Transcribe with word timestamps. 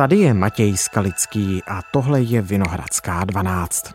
Tady 0.00 0.16
je 0.16 0.34
Matěj 0.34 0.76
Skalický 0.76 1.62
a 1.66 1.80
tohle 1.92 2.22
je 2.22 2.42
Vinohradská 2.42 3.24
12. 3.24 3.94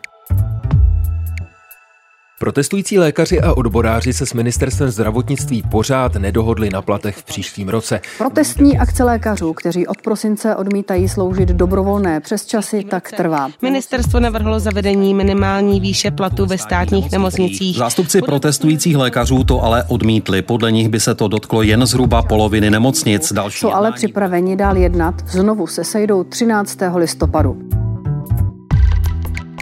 Protestující 2.38 2.98
lékaři 2.98 3.40
a 3.40 3.52
odboráři 3.52 4.12
se 4.12 4.26
s 4.26 4.34
ministerstvem 4.34 4.90
zdravotnictví 4.90 5.62
pořád 5.70 6.14
nedohodli 6.14 6.70
na 6.70 6.82
platech 6.82 7.16
v 7.16 7.24
příštím 7.24 7.68
roce. 7.68 8.00
Protestní 8.18 8.78
akce 8.78 9.04
lékařů, 9.04 9.52
kteří 9.52 9.86
od 9.86 10.02
prosince 10.02 10.56
odmítají 10.56 11.08
sloužit 11.08 11.48
dobrovolné 11.48 12.20
přesčasy, 12.20 12.84
tak 12.84 13.12
trvá. 13.16 13.48
Ministerstvo 13.62 14.20
navrhlo 14.20 14.60
zavedení 14.60 15.14
minimální 15.14 15.80
výše 15.80 16.10
platu 16.10 16.46
ve 16.46 16.58
státních 16.58 17.12
nemocnicích. 17.12 17.76
Zástupci 17.76 18.22
protestujících 18.22 18.96
lékařů 18.96 19.44
to 19.44 19.62
ale 19.62 19.84
odmítli. 19.88 20.42
Podle 20.42 20.72
nich 20.72 20.88
by 20.88 21.00
se 21.00 21.14
to 21.14 21.28
dotklo 21.28 21.62
jen 21.62 21.86
zhruba 21.86 22.22
poloviny 22.22 22.70
nemocnic. 22.70 23.32
Další 23.32 23.58
Jsou 23.58 23.72
ale 23.72 23.92
připraveni 23.92 24.56
dál 24.56 24.76
jednat. 24.76 25.14
Znovu 25.28 25.66
se 25.66 25.84
sejdou 25.84 26.24
13. 26.24 26.78
listopadu. 26.96 27.85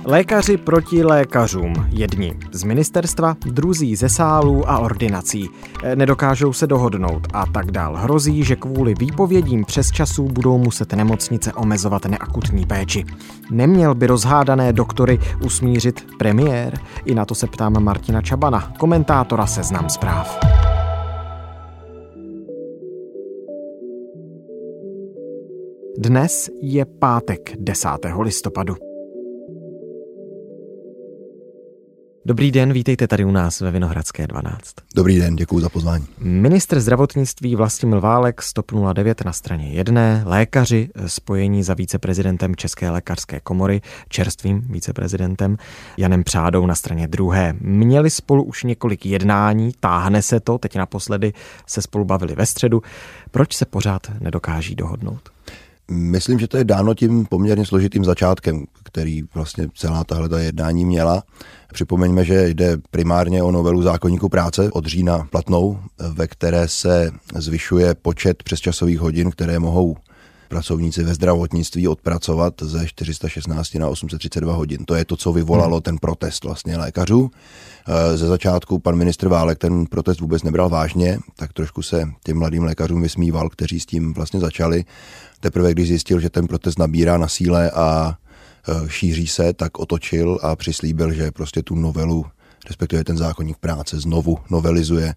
Lékaři 0.07 0.57
proti 0.57 1.05
lékařům. 1.05 1.75
Jedni 1.91 2.35
z 2.53 2.65
ministerstva, 2.65 3.37
druzí 3.47 3.97
ze 3.97 4.09
sálů 4.09 4.71
a 4.71 4.79
ordinací. 4.79 5.51
E, 5.83 5.97
nedokážou 5.97 6.53
se 6.53 6.67
dohodnout 6.67 7.27
a 7.33 7.47
tak 7.47 7.71
dál. 7.71 7.97
Hrozí, 7.97 8.45
že 8.45 8.57
kvůli 8.57 8.95
výpovědím 8.95 9.65
přes 9.65 9.91
časů 9.91 10.25
budou 10.25 10.59
muset 10.59 10.93
nemocnice 10.93 11.53
omezovat 11.53 12.05
neakutní 12.07 12.67
péči. 12.67 13.05
Neměl 13.51 13.95
by 13.95 14.07
rozhádané 14.07 14.73
doktory 14.73 15.19
usmířit 15.45 16.07
premiér? 16.19 16.79
I 17.05 17.15
na 17.15 17.25
to 17.25 17.35
se 17.35 17.47
ptám 17.47 17.85
Martina 17.85 18.23
Čabana, 18.23 18.73
komentátora 18.79 19.47
Seznam 19.47 19.89
zpráv. 19.89 20.39
Dnes 25.99 26.51
je 26.63 26.85
pátek 26.85 27.53
10. 27.59 27.89
listopadu. 28.21 28.94
Dobrý 32.27 32.51
den, 32.51 32.73
vítejte 32.73 33.09
tady 33.09 33.25
u 33.25 33.31
nás 33.31 33.61
ve 33.61 33.71
Vinohradské 33.71 34.27
12. 34.27 34.61
Dobrý 34.95 35.19
den, 35.19 35.37
děkuji 35.37 35.61
za 35.61 35.69
pozvání. 35.69 36.07
Ministr 36.19 36.81
zdravotnictví 36.81 37.57
Vlastimil 37.57 38.01
Válek, 38.01 38.43
stop 38.43 38.73
09 38.93 39.25
na 39.25 39.33
straně 39.33 39.69
jedné, 39.69 40.23
lékaři 40.27 40.89
spojení 41.07 41.63
za 41.63 41.75
viceprezidentem 41.75 42.57
České 42.57 42.91
lékařské 42.91 43.41
komory, 43.41 43.81
čerstvým 44.09 44.61
viceprezidentem 44.61 45.57
Janem 45.97 46.25
Přádou 46.25 46.67
na 46.67 46.75
straně 46.75 47.09
druhé. 47.09 47.55
Měli 47.61 48.11
spolu 48.11 48.43
už 48.43 48.65
několik 48.65 49.07
jednání, 49.07 49.73
táhne 49.81 50.23
se 50.23 50.41
to, 50.41 50.59
teď 50.59 50.77
naposledy 50.77 51.33
se 51.67 51.83
spolu 51.83 52.05
bavili 52.05 52.35
ve 52.35 52.47
středu. 52.47 52.83
Proč 53.31 53.55
se 53.55 53.65
pořád 53.65 54.11
nedokáží 54.21 54.75
dohodnout? 54.75 55.31
Myslím, 55.91 56.39
že 56.39 56.49
to 56.49 56.57
je 56.57 56.65
dáno 56.65 56.95
tím 56.95 57.27
poměrně 57.27 57.67
složitým 57.67 58.05
začátkem, 58.05 58.65
který 58.83 59.23
vlastně 59.35 59.69
celá 59.77 60.05
tahle 60.05 60.45
jednání 60.45 60.85
měla. 60.85 61.23
Připomeňme, 61.73 62.25
že 62.25 62.49
jde 62.49 62.77
primárně 62.91 63.43
o 63.43 63.51
novelu 63.51 63.83
zákonníku 63.83 64.29
práce 64.29 64.71
od 64.73 64.87
října 64.87 65.27
platnou, 65.31 65.79
ve 66.13 66.27
které 66.27 66.69
se 66.69 67.11
zvyšuje 67.35 67.95
počet 67.95 68.43
přesčasových 68.43 69.01
hodin, 69.01 69.31
které 69.31 69.59
mohou 69.59 69.97
pracovníci 70.49 71.03
ve 71.03 71.15
zdravotnictví 71.15 71.89
odpracovat 71.89 72.55
ze 72.63 72.87
416 72.87 73.75
na 73.75 73.89
832 73.89 74.55
hodin. 74.55 74.85
To 74.85 74.95
je 74.95 75.05
to, 75.05 75.17
co 75.17 75.33
vyvolalo 75.33 75.81
ten 75.81 75.99
protest 75.99 76.45
vlastně 76.45 76.77
lékařů. 76.77 77.31
Eh, 77.89 78.17
ze 78.17 78.27
začátku 78.27 78.79
pan 78.79 78.97
ministr 78.97 79.29
Válek 79.29 79.59
ten 79.59 79.87
protest 79.87 80.21
vůbec 80.21 80.43
nebral 80.43 80.69
vážně, 80.69 81.19
tak 81.37 81.53
trošku 81.53 81.83
se 81.83 82.09
těm 82.25 82.39
mladým 82.39 82.65
lékařům 82.65 83.03
vysmíval, 83.03 83.49
kteří 83.49 83.81
s 83.81 83.87
tím 83.87 84.15
vlastně 84.15 84.41
začali. 84.41 84.85
Teprve 85.41 85.73
když 85.73 85.89
zjistil, 85.89 86.21
že 86.21 86.31
ten 86.31 86.47
protest 86.47 86.79
nabírá 86.79 87.19
na 87.19 87.29
síle 87.29 87.71
a 87.71 88.19
eh, 88.69 88.89
šíří 88.89 89.27
se, 89.27 89.53
tak 89.53 89.79
otočil 89.79 90.39
a 90.43 90.57
přislíbil, 90.57 91.13
že 91.13 91.31
prostě 91.31 91.63
tu 91.63 91.75
novelu, 91.75 92.27
respektive 92.67 93.05
ten 93.05 93.17
zákonník 93.17 93.57
práce 93.57 94.01
znovu 94.01 94.39
novelizuje, 94.51 95.15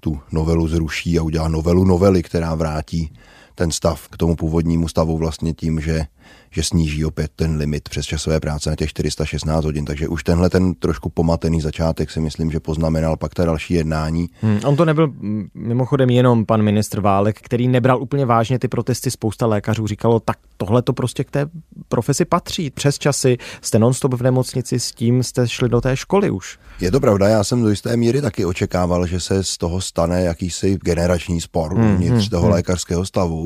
tu 0.00 0.20
novelu 0.32 0.68
zruší 0.68 1.18
a 1.18 1.22
udělá 1.22 1.48
novelu 1.48 1.84
novely, 1.84 2.22
která 2.22 2.54
vrátí 2.54 3.12
ten 3.54 3.70
stav 3.70 4.08
k 4.08 4.16
tomu 4.16 4.36
původnímu 4.36 4.88
stavu 4.88 5.18
vlastně 5.18 5.54
tím, 5.54 5.80
že 5.80 6.06
že 6.54 6.62
sníží 6.62 7.04
opět 7.04 7.30
ten 7.36 7.56
limit 7.56 7.88
přes 7.88 8.06
časové 8.06 8.40
práce 8.40 8.70
na 8.70 8.76
těch 8.76 8.90
416 8.90 9.64
hodin. 9.64 9.84
Takže 9.84 10.08
už 10.08 10.24
tenhle 10.24 10.50
ten 10.50 10.74
trošku 10.74 11.08
pomatený 11.08 11.60
začátek 11.60 12.10
si 12.10 12.20
myslím, 12.20 12.50
že 12.50 12.60
poznamenal 12.60 13.16
pak 13.16 13.34
ta 13.34 13.44
další 13.44 13.74
jednání. 13.74 14.28
Hmm, 14.40 14.60
on 14.64 14.76
to 14.76 14.84
nebyl 14.84 15.12
mimochodem 15.54 16.10
jenom 16.10 16.46
pan 16.46 16.62
ministr 16.62 17.00
Válek, 17.00 17.40
který 17.42 17.68
nebral 17.68 18.02
úplně 18.02 18.26
vážně 18.26 18.58
ty 18.58 18.68
protesty. 18.68 19.10
Spousta 19.10 19.46
lékařů 19.46 19.86
říkalo, 19.86 20.20
tak 20.20 20.38
tohle 20.56 20.82
to 20.82 20.92
prostě 20.92 21.24
k 21.24 21.30
té 21.30 21.46
profesi 21.88 22.24
patří. 22.24 22.70
Přes 22.70 22.98
časy 22.98 23.38
jste 23.60 23.78
nonstop 23.78 24.14
v 24.14 24.22
nemocnici, 24.22 24.80
s 24.80 24.92
tím 24.92 25.22
jste 25.22 25.48
šli 25.48 25.68
do 25.68 25.80
té 25.80 25.96
školy 25.96 26.30
už. 26.30 26.58
Je 26.80 26.90
to 26.90 27.00
pravda, 27.00 27.28
já 27.28 27.44
jsem 27.44 27.62
do 27.62 27.68
jisté 27.68 27.96
míry 27.96 28.22
taky 28.22 28.44
očekával, 28.44 29.06
že 29.06 29.20
se 29.20 29.44
z 29.44 29.58
toho 29.58 29.80
stane 29.80 30.22
jakýsi 30.22 30.78
generační 30.82 31.40
spor 31.40 31.74
hmm, 31.74 31.94
uvnitř 31.94 32.20
hmm, 32.22 32.28
toho 32.28 32.42
hmm. 32.42 32.52
lékařského 32.52 33.06
stavu 33.06 33.43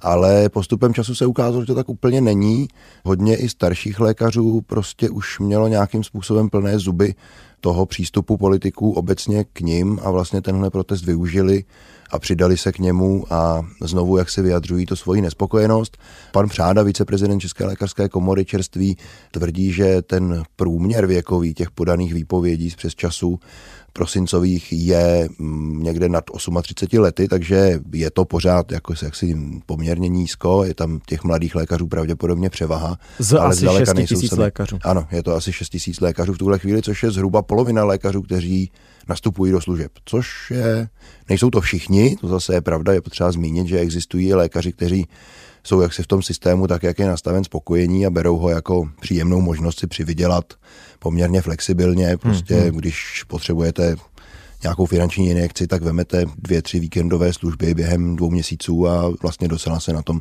ale 0.00 0.48
postupem 0.48 0.94
času 0.94 1.14
se 1.14 1.26
ukázalo, 1.26 1.62
že 1.62 1.66
to 1.66 1.74
tak 1.74 1.88
úplně 1.88 2.20
není. 2.20 2.68
Hodně 3.04 3.36
i 3.36 3.48
starších 3.48 4.00
lékařů 4.00 4.60
prostě 4.60 5.10
už 5.10 5.38
mělo 5.38 5.68
nějakým 5.68 6.04
způsobem 6.04 6.48
plné 6.48 6.78
zuby 6.78 7.14
toho 7.60 7.86
přístupu 7.86 8.36
politiků 8.36 8.92
obecně 8.92 9.44
k 9.52 9.60
ním 9.60 10.00
a 10.02 10.10
vlastně 10.10 10.42
tenhle 10.42 10.70
protest 10.70 11.04
využili 11.04 11.64
a 12.10 12.18
přidali 12.18 12.56
se 12.56 12.72
k 12.72 12.78
němu 12.78 13.24
a 13.30 13.62
znovu, 13.80 14.16
jak 14.16 14.30
se 14.30 14.42
vyjadřují 14.42 14.86
to 14.86 14.96
svoji 14.96 15.20
nespokojenost. 15.22 15.98
Pan 16.32 16.48
Přáda, 16.48 16.82
viceprezident 16.82 17.40
České 17.40 17.64
lékařské 17.64 18.08
komory 18.08 18.44
čerství, 18.44 18.96
tvrdí, 19.30 19.72
že 19.72 20.02
ten 20.02 20.42
průměr 20.56 21.06
věkový 21.06 21.54
těch 21.54 21.70
podaných 21.70 22.14
výpovědí 22.14 22.70
z 22.70 22.76
přes 22.76 22.94
času 22.94 23.38
prosincových 23.92 24.72
je 24.72 25.28
mm, 25.38 25.82
někde 25.82 26.08
nad 26.08 26.24
38 26.62 27.00
lety, 27.00 27.28
takže 27.28 27.80
je 27.92 28.10
to 28.10 28.24
pořád 28.24 28.72
jako 28.72 28.94
jaksi 29.02 29.36
poměrně 29.66 30.08
nízko, 30.08 30.64
je 30.64 30.74
tam 30.74 31.00
těch 31.06 31.24
mladých 31.24 31.54
lékařů 31.54 31.86
pravděpodobně 31.86 32.50
převaha. 32.50 32.98
Z 33.18 33.32
ale 33.32 33.50
asi 33.50 33.66
6 33.78 33.94
tisíc 34.08 34.32
lékařů. 34.32 34.78
Ano, 34.84 35.06
je 35.12 35.22
to 35.22 35.34
asi 35.34 35.52
6 35.52 35.68
tisíc 35.68 36.00
lékařů 36.00 36.32
v 36.32 36.38
tuhle 36.38 36.58
chvíli, 36.58 36.82
což 36.82 37.02
je 37.02 37.10
zhruba 37.10 37.42
polovina 37.42 37.84
lékařů, 37.84 38.22
kteří 38.22 38.70
nastupují 39.08 39.52
do 39.52 39.60
služeb, 39.60 39.92
což 40.04 40.50
je, 40.50 40.88
nejsou 41.28 41.50
to 41.50 41.60
všichni, 41.60 42.16
to 42.20 42.28
zase 42.28 42.54
je 42.54 42.60
pravda, 42.60 42.92
je 42.92 43.00
potřeba 43.00 43.32
zmínit, 43.32 43.66
že 43.66 43.78
existují 43.78 44.34
lékaři, 44.34 44.72
kteří 44.72 45.06
jsou 45.64 45.80
jaksi 45.80 46.02
v 46.02 46.06
tom 46.06 46.22
systému 46.22 46.66
tak, 46.66 46.82
jak 46.82 46.98
je 46.98 47.06
nastaven 47.06 47.44
spokojení 47.44 48.06
a 48.06 48.10
berou 48.10 48.36
ho 48.36 48.48
jako 48.48 48.88
příjemnou 49.00 49.40
možnost 49.40 49.78
si 49.78 49.86
přivydělat 49.86 50.54
poměrně 50.98 51.42
flexibilně. 51.42 52.16
Prostě 52.16 52.54
hmm, 52.54 52.76
když 52.76 53.24
potřebujete 53.26 53.96
nějakou 54.62 54.86
finanční 54.86 55.30
injekci, 55.30 55.66
tak 55.66 55.82
vemete 55.82 56.24
dvě, 56.38 56.62
tři 56.62 56.80
víkendové 56.80 57.32
služby 57.32 57.74
během 57.74 58.16
dvou 58.16 58.30
měsíců 58.30 58.88
a 58.88 59.12
vlastně 59.22 59.48
docela 59.48 59.80
se 59.80 59.92
na 59.92 60.02
tom 60.02 60.20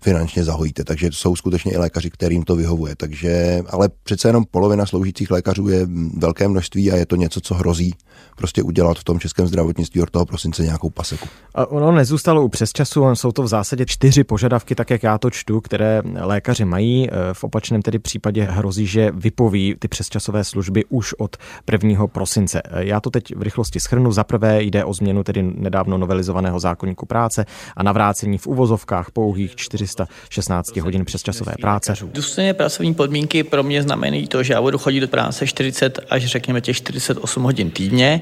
finančně 0.00 0.44
zahojíte. 0.44 0.84
Takže 0.84 1.08
jsou 1.12 1.36
skutečně 1.36 1.72
i 1.72 1.76
lékaři, 1.76 2.10
kterým 2.10 2.42
to 2.42 2.56
vyhovuje. 2.56 2.96
Takže, 2.96 3.62
ale 3.68 3.88
přece 4.02 4.28
jenom 4.28 4.44
polovina 4.50 4.86
sloužících 4.86 5.30
lékařů 5.30 5.68
je 5.68 5.86
velké 6.18 6.48
množství 6.48 6.92
a 6.92 6.96
je 6.96 7.06
to 7.06 7.16
něco, 7.16 7.40
co 7.40 7.54
hrozí 7.54 7.94
prostě 8.36 8.62
udělat 8.62 8.98
v 8.98 9.04
tom 9.04 9.20
českém 9.20 9.46
zdravotnictví 9.46 10.02
od 10.02 10.10
toho 10.10 10.26
prosince 10.26 10.62
nějakou 10.62 10.90
paseku. 10.90 11.28
A 11.54 11.66
ono 11.66 11.92
nezůstalo 11.92 12.42
u 12.42 12.48
přesčasu, 12.48 13.14
jsou 13.14 13.32
to 13.32 13.42
v 13.42 13.48
zásadě 13.48 13.86
čtyři 13.86 14.24
požadavky, 14.24 14.74
tak 14.74 14.90
jak 14.90 15.02
já 15.02 15.18
to 15.18 15.30
čtu, 15.30 15.60
které 15.60 16.02
lékaři 16.20 16.64
mají. 16.64 17.10
E, 17.10 17.12
v 17.32 17.44
opačném 17.44 17.82
tedy 17.82 17.98
případě 17.98 18.44
hrozí, 18.44 18.86
že 18.86 19.10
vypoví 19.14 19.74
ty 19.78 19.88
přesčasové 19.88 20.44
služby 20.44 20.84
už 20.88 21.14
od 21.18 21.36
1. 21.72 22.06
prosince. 22.06 22.62
E, 22.64 22.84
já 22.84 23.00
to 23.00 23.10
teď 23.10 23.36
v 23.36 23.42
rychlosti 23.42 23.75
schrnu. 23.80 24.12
Za 24.12 24.24
prvé 24.24 24.62
jde 24.62 24.84
o 24.84 24.94
změnu 24.94 25.24
tedy 25.24 25.42
nedávno 25.42 25.98
novelizovaného 25.98 26.60
zákonníku 26.60 27.06
práce 27.06 27.46
a 27.76 27.82
navrácení 27.82 28.38
v 28.38 28.46
uvozovkách 28.46 29.10
pouhých 29.10 29.56
416 29.56 30.76
hodin 30.76 31.04
přesčasové 31.04 31.52
práce. 31.60 31.94
Důstojné 32.12 32.54
pracovní 32.54 32.94
podmínky 32.94 33.44
pro 33.44 33.62
mě 33.62 33.82
znamenají 33.82 34.28
to, 34.28 34.42
že 34.42 34.52
já 34.52 34.62
budu 34.62 34.78
chodit 34.78 35.00
do 35.00 35.08
práce 35.08 35.46
40 35.46 36.00
až 36.10 36.26
řekněme 36.26 36.60
těch 36.60 36.76
48 36.76 37.42
hodin 37.42 37.70
týdně 37.70 38.20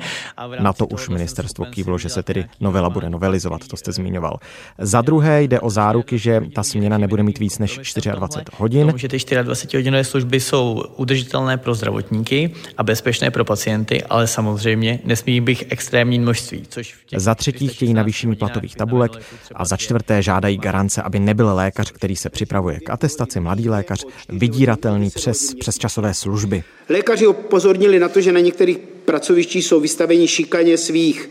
na 0.61 0.73
to 0.73 0.87
už 0.87 1.09
ministerstvo 1.09 1.65
kývlo, 1.65 1.99
že 1.99 2.09
se 2.09 2.23
tedy 2.23 2.45
novela 2.61 2.91
bude 2.91 3.11
novelizovat, 3.11 3.69
to 3.69 3.77
jste 3.77 3.93
zmiňoval. 3.93 4.39
Za 4.79 5.01
druhé 5.01 5.43
jde 5.43 5.61
o 5.61 5.71
záruky, 5.71 6.19
že 6.19 6.41
ta 6.55 6.63
směna 6.63 6.99
nebude 6.99 7.23
mít 7.23 7.39
víc 7.39 7.59
než 7.59 7.95
24 7.95 8.45
hodin. 8.57 8.93
Že 8.97 9.09
ty 9.09 9.19
24 9.43 9.79
hodinové 9.79 10.05
služby 10.05 10.41
jsou 10.41 10.83
udržitelné 10.97 11.57
pro 11.57 11.75
zdravotníky 11.75 12.51
a 12.77 12.83
bezpečné 12.83 13.31
pro 13.31 13.45
pacienty, 13.45 14.03
ale 14.03 14.27
samozřejmě 14.27 14.99
nesmí 15.05 15.41
být 15.45 15.65
extrémní 15.69 16.19
množství. 16.19 16.63
Což 16.69 16.95
za 17.17 17.35
třetí 17.35 17.69
chtějí 17.69 17.95
navýšení 17.95 18.37
platových 18.37 18.77
tabulek 18.77 19.13
a 19.55 19.65
za 19.65 19.77
čtvrté 19.77 20.23
žádají 20.23 20.59
garance, 20.59 21.03
aby 21.03 21.19
nebyl 21.19 21.55
lékař, 21.55 21.91
který 21.93 22.17
se 22.17 22.31
připravuje 22.31 22.81
k 22.81 22.91
atestaci, 22.91 23.41
mladý 23.41 23.69
lékař, 23.69 24.05
vydíratelný 24.29 25.11
přes, 25.11 25.55
přes 25.61 25.79
časové 25.79 26.15
služby. 26.15 26.65
Lékaři 26.89 27.27
upozornili 27.27 27.99
na 27.99 28.09
to, 28.09 28.21
že 28.21 28.33
na 28.33 28.41
některých 28.41 28.79
pracovišti 29.05 29.63
jsou 29.63 29.81
vystaveni 29.81 30.29
šikaně 30.29 30.79
svých 30.79 31.31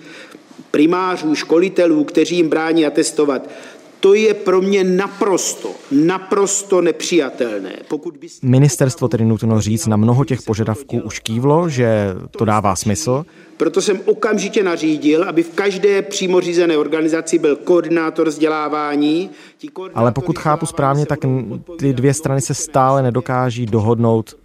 primářů, 0.72 1.36
školitelů, 1.36 2.04
kteří 2.04 2.36
jim 2.36 2.50
brání 2.50 2.86
atestovat. 2.86 3.50
To 4.04 4.14
je 4.14 4.34
pro 4.34 4.62
mě 4.62 4.84
naprosto, 4.84 5.72
naprosto 5.92 6.82
nepřijatelné. 6.82 7.74
Pokud 7.88 8.18
by... 8.18 8.28
Ministerstvo 8.42 9.08
tedy 9.08 9.26
nutno 9.26 9.62
říct 9.62 9.88
na 9.88 9.98
mnoho 9.98 10.26
těch 10.26 10.42
požadavků 10.42 11.02
už 11.02 11.20
kývlo, 11.20 11.70
že 11.70 12.08
to 12.32 12.46
dává 12.46 12.76
smysl. 12.76 13.26
Proto 13.58 13.82
jsem 13.82 14.00
okamžitě 14.06 14.64
nařídil, 14.64 15.24
aby 15.24 15.44
v 15.44 15.50
každé 15.50 16.02
přímo 16.02 16.42
řízené 16.42 16.78
organizaci 16.78 17.40
byl 17.40 17.56
koordinátor 17.56 18.28
vzdělávání. 18.28 19.30
Ale 19.94 20.12
pokud 20.12 20.40
chápu 20.40 20.66
správně, 20.66 21.06
tak 21.06 21.20
ty 21.78 21.94
dvě 21.94 22.14
strany 22.14 22.42
se 22.42 22.54
stále 22.54 23.04
nedokáží 23.04 23.66
dohodnout 23.66 24.36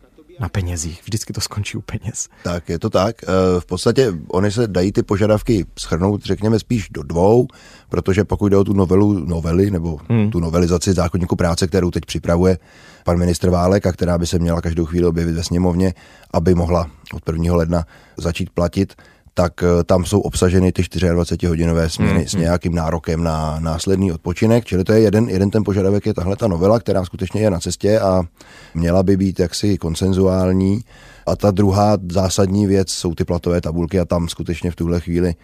na 0.41 0.49
penězích. 0.49 1.03
Vždycky 1.05 1.33
to 1.33 1.41
skončí 1.41 1.79
u 1.79 1.81
peněz. 1.81 2.29
Tak, 2.43 2.69
je 2.69 2.79
to 2.79 2.91
tak. 2.91 3.17
Eh, 3.23 3.27
v 3.61 3.67
podstatě 3.67 4.13
oni 4.29 4.51
se 4.51 4.67
dají 4.67 4.93
ty 4.93 5.03
požadavky 5.03 5.67
schrnout, 5.79 6.23
řekněme, 6.25 6.59
spíš 6.59 6.89
do 6.91 7.03
dvou, 7.03 7.49
protože 7.89 8.25
pokud 8.25 8.49
jde 8.49 8.57
o 8.57 8.65
tu 8.65 8.73
novelu 8.73 9.13
novely, 9.13 9.71
nebo 9.71 10.01
hmm. 10.09 10.31
tu 10.31 10.41
novelizaci 10.41 10.93
zákonníku 10.93 11.37
práce, 11.37 11.67
kterou 11.67 11.91
teď 11.91 12.05
připravuje 12.07 12.59
pan 13.05 13.19
ministr 13.19 13.51
Válek 13.51 13.87
a 13.87 13.93
která 13.93 14.19
by 14.19 14.27
se 14.27 14.39
měla 14.39 14.61
každou 14.61 14.85
chvíli 14.85 15.07
objevit 15.07 15.33
ve 15.33 15.45
sněmovně, 15.45 15.95
aby 16.33 16.55
mohla 16.55 16.91
od 17.15 17.29
1. 17.29 17.57
ledna 17.57 17.85
začít 18.17 18.51
platit, 18.51 18.95
tak 19.35 19.63
eh, 19.63 19.85
tam 19.85 20.05
jsou 20.05 20.21
obsaženy 20.21 20.73
ty 20.73 20.83
24-hodinové 20.83 21.87
směny 21.87 22.19
mm, 22.19 22.29
s 22.29 22.35
nějakým 22.35 22.75
nárokem 22.75 23.25
na 23.25 23.61
následný 23.61 24.13
odpočinek, 24.13 24.65
čili 24.65 24.85
to 24.85 24.93
je 24.93 25.01
jeden, 25.01 25.29
jeden 25.29 25.51
ten 25.51 25.65
požadavek, 25.65 26.07
je 26.07 26.15
tahle 26.15 26.37
ta 26.37 26.49
novela, 26.49 26.81
která 26.81 27.05
skutečně 27.05 27.41
je 27.41 27.51
na 27.51 27.61
cestě 27.61 28.01
a 28.01 28.23
měla 28.75 29.03
by 29.03 29.17
být 29.17 29.41
jaksi 29.41 29.79
konsenzuální. 29.79 30.81
A 31.27 31.37
ta 31.37 31.51
druhá 31.51 31.99
zásadní 32.13 32.67
věc 32.67 32.91
jsou 32.91 33.15
ty 33.15 33.25
platové 33.25 33.61
tabulky 33.61 34.01
a 34.01 34.05
tam 34.05 34.29
skutečně 34.29 34.71
v 34.71 34.77
tuhle 34.77 35.01
chvíli 35.01 35.35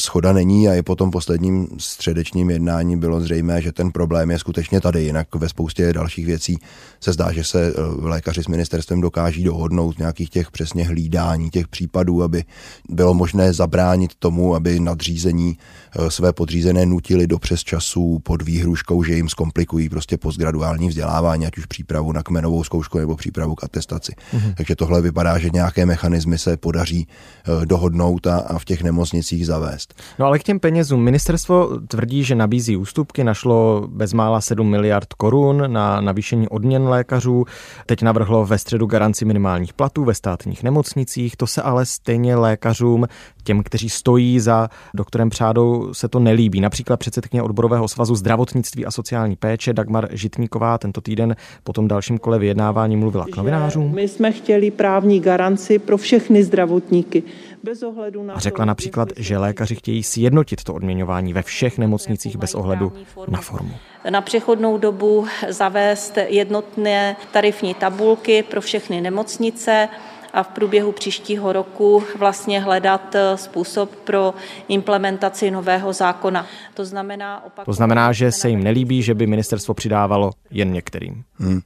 schoda 0.00 0.32
není 0.32 0.68
a 0.68 0.74
i 0.74 0.82
po 0.82 0.96
tom 0.96 1.10
posledním 1.10 1.68
středečním 1.78 2.50
jednání 2.50 2.96
bylo 2.96 3.20
zřejmé, 3.20 3.62
že 3.62 3.72
ten 3.72 3.90
problém 3.90 4.30
je 4.30 4.38
skutečně 4.38 4.80
tady. 4.80 5.02
Jinak 5.02 5.34
ve 5.34 5.48
spoustě 5.48 5.92
dalších 5.92 6.26
věcí 6.26 6.58
se 7.00 7.12
zdá, 7.12 7.32
že 7.32 7.44
se 7.44 7.66
eh, 7.66 7.72
lékaři 8.00 8.42
s 8.42 8.48
ministerstvem 8.48 9.00
dokáží 9.00 9.44
dohodnout 9.44 9.98
nějakých 9.98 10.30
těch 10.30 10.50
přesně 10.50 10.86
hlídání 10.86 11.50
těch 11.50 11.68
případů, 11.68 12.22
aby 12.22 12.44
bylo 12.88 13.14
možné 13.14 13.52
zabránit 13.52 14.14
tomu, 14.18 14.54
aby 14.54 14.80
nadřízení 14.80 15.58
eh, 15.58 16.10
své 16.10 16.32
podřízené 16.32 16.86
nutili 16.86 17.26
do 17.26 17.38
přes 17.38 17.60
časů 17.60 18.18
pod 18.22 18.42
výhruškou, 18.42 19.04
že 19.04 19.14
jim 19.14 19.28
zkomplikují 19.28 19.88
prostě 19.88 20.16
postgraduální 20.16 20.88
vzdělávání, 20.88 21.46
ať 21.46 21.58
už 21.58 21.66
přípravu 21.66 22.12
na 22.12 22.22
kmenovou 22.22 22.64
zkoušku 22.64 22.98
nebo 22.98 23.16
přípravu 23.16 23.54
k 23.54 23.64
atestaci. 23.64 24.12
Mm-hmm. 24.12 24.54
Takže 24.54 24.76
tohle 24.76 25.02
vypadá, 25.02 25.38
že 25.38 25.50
nějaké 25.52 25.86
mechanismy 25.86 26.38
se 26.38 26.56
podaří 26.56 27.06
eh, 27.08 27.66
dohodnout 27.66 28.26
a, 28.26 28.36
a 28.38 28.58
v 28.58 28.64
těch 28.64 28.82
nemocnicích 28.82 29.46
zavést. 29.46 29.81
No 30.18 30.26
ale 30.26 30.38
k 30.38 30.42
těm 30.42 30.60
penězům. 30.60 31.02
Ministerstvo 31.02 31.80
tvrdí, 31.86 32.24
že 32.24 32.34
nabízí 32.34 32.76
ústupky, 32.76 33.24
našlo 33.24 33.88
bezmála 33.88 34.40
7 34.40 34.70
miliard 34.70 35.12
korun 35.12 35.64
na 35.66 36.00
navýšení 36.00 36.48
odměn 36.48 36.82
lékařů. 36.82 37.44
Teď 37.86 38.02
navrhlo 38.02 38.46
ve 38.46 38.58
středu 38.58 38.86
garanci 38.86 39.24
minimálních 39.24 39.72
platů 39.72 40.04
ve 40.04 40.14
státních 40.14 40.62
nemocnicích. 40.62 41.36
To 41.36 41.46
se 41.46 41.62
ale 41.62 41.86
stejně 41.86 42.36
lékařům, 42.36 43.06
těm, 43.44 43.62
kteří 43.62 43.88
stojí 43.90 44.40
za 44.40 44.68
doktorem 44.94 45.30
Přádou, 45.30 45.94
se 45.94 46.08
to 46.08 46.18
nelíbí. 46.18 46.60
Například 46.60 46.96
předsedkyně 46.96 47.42
odborového 47.42 47.88
svazu 47.88 48.14
zdravotnictví 48.14 48.86
a 48.86 48.90
sociální 48.90 49.36
péče 49.36 49.72
Dagmar 49.72 50.08
Žitníková 50.10 50.78
tento 50.78 51.00
týden 51.00 51.36
po 51.64 51.72
tom 51.72 51.88
dalším 51.88 52.18
kole 52.18 52.38
vyjednávání 52.38 52.96
mluvila 52.96 53.26
k 53.32 53.36
novinářům. 53.36 53.94
My 53.94 54.08
jsme 54.08 54.32
chtěli 54.32 54.70
právní 54.70 55.20
garanci 55.20 55.78
pro 55.78 55.96
všechny 55.96 56.44
zdravotníky 56.44 57.22
bez 57.62 57.82
ohledu 57.82 58.22
na 58.22 58.34
A 58.34 58.38
řekla 58.38 58.64
například, 58.64 59.08
že 59.16 59.38
lékaři 59.38 59.71
chtějí 59.74 60.02
sjednotit 60.02 60.64
to 60.64 60.74
odměňování 60.74 61.32
ve 61.32 61.42
všech 61.42 61.78
nemocnicích 61.78 62.36
bez 62.36 62.54
ohledu 62.54 62.92
na 63.28 63.40
formu. 63.40 63.74
Na 64.10 64.20
přechodnou 64.20 64.78
dobu 64.78 65.26
zavést 65.48 66.18
jednotné 66.26 67.16
tarifní 67.32 67.74
tabulky 67.74 68.42
pro 68.42 68.60
všechny 68.60 69.00
nemocnice, 69.00 69.88
a 70.32 70.42
v 70.42 70.48
průběhu 70.48 70.92
příštího 70.92 71.52
roku 71.52 72.02
vlastně 72.18 72.60
hledat 72.60 73.14
eh, 73.14 73.36
způsob 73.36 73.90
pro 73.90 74.34
implementaci 74.68 75.50
nového 75.50 75.92
zákona. 75.92 76.46
To 76.74 76.84
znamená, 76.84 77.44
opak... 77.46 77.64
to 77.64 77.72
znamená 77.72 78.12
že 78.12 78.32
se 78.32 78.48
jim 78.48 78.62
nelíbí, 78.62 79.02
že 79.02 79.14
by 79.14 79.26
ministerstvo 79.26 79.74
přidávalo 79.74 80.30
jen 80.50 80.72
některým. 80.72 81.22
Hmm. 81.38 81.60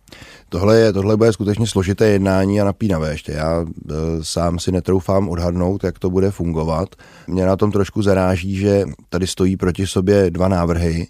Tohle, 0.48 0.78
je, 0.78 0.92
tohle 0.92 1.16
bude 1.16 1.32
skutečně 1.32 1.66
složité 1.66 2.06
jednání 2.06 2.60
a 2.60 2.64
napínavé 2.64 3.10
ještě. 3.10 3.32
Já 3.32 3.60
e, 3.60 3.94
sám 4.22 4.58
si 4.58 4.72
netroufám 4.72 5.28
odhadnout, 5.28 5.84
jak 5.84 5.98
to 5.98 6.10
bude 6.10 6.30
fungovat. 6.30 6.88
Mě 7.26 7.46
na 7.46 7.56
tom 7.56 7.72
trošku 7.72 8.02
zaráží, 8.02 8.56
že 8.56 8.84
tady 9.08 9.26
stojí 9.26 9.56
proti 9.56 9.86
sobě 9.86 10.30
dva 10.30 10.48
návrhy 10.48 11.06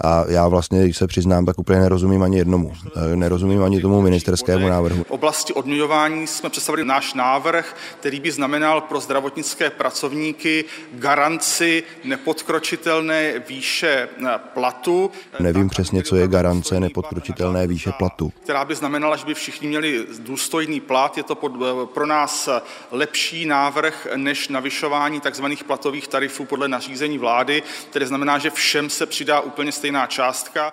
a 0.00 0.24
já 0.28 0.48
vlastně, 0.48 0.84
když 0.84 0.96
se 0.96 1.06
přiznám, 1.06 1.46
tak 1.46 1.58
úplně 1.58 1.80
nerozumím 1.80 2.22
ani 2.22 2.38
jednomu. 2.38 2.72
Eh, 3.12 3.16
nerozumím 3.16 3.62
ani 3.62 3.80
tomu 3.80 4.02
ministerskému 4.02 4.68
návrhu. 4.68 5.04
V 5.04 5.10
oblasti 5.10 5.52
odměňování 5.52 6.26
jsme 6.26 6.50
představili 6.50 6.84
náš 6.84 7.14
návrh, 7.14 7.76
který 8.00 8.20
by 8.20 8.32
znamenal 8.32 8.80
pro 8.80 9.00
zdravotnické 9.00 9.70
pracovníky 9.70 10.64
garanci 10.92 11.82
nepodkročitelné 12.04 13.38
výše 13.48 14.08
eh, 14.26 14.38
platu. 14.54 15.10
Nevím 15.40 15.68
přesně, 15.68 16.02
co 16.02 16.16
je 16.16 16.28
garance 16.28 16.80
nepodkročitelné 16.80 17.66
výše 17.66 17.92
platu. 17.92 18.32
Která 18.42 18.64
by 18.64 18.74
znamenala, 18.74 19.16
že 19.16 19.26
by 19.26 19.34
všichni 19.34 19.68
měli 19.68 20.06
důstojný 20.18 20.80
plat. 20.80 21.16
Je 21.16 21.22
to 21.22 21.34
pod, 21.34 21.52
eh, 21.54 21.86
pro 21.94 22.06
nás 22.06 22.48
lepší 22.90 23.46
návrh 23.46 24.06
než 24.16 24.48
navyšování 24.48 25.20
tzv. 25.20 25.44
platových 25.66 26.08
tarifů 26.08 26.44
podle 26.44 26.68
nařízení 26.68 27.18
vlády, 27.18 27.62
které 27.90 28.06
znamená, 28.06 28.38
že 28.38 28.50
všem 28.50 28.90
se 28.90 29.06
přidá 29.06 29.40
úplně 29.40 29.72
stejný 29.72 29.87
stejná 29.88 30.06
částka. 30.06 30.72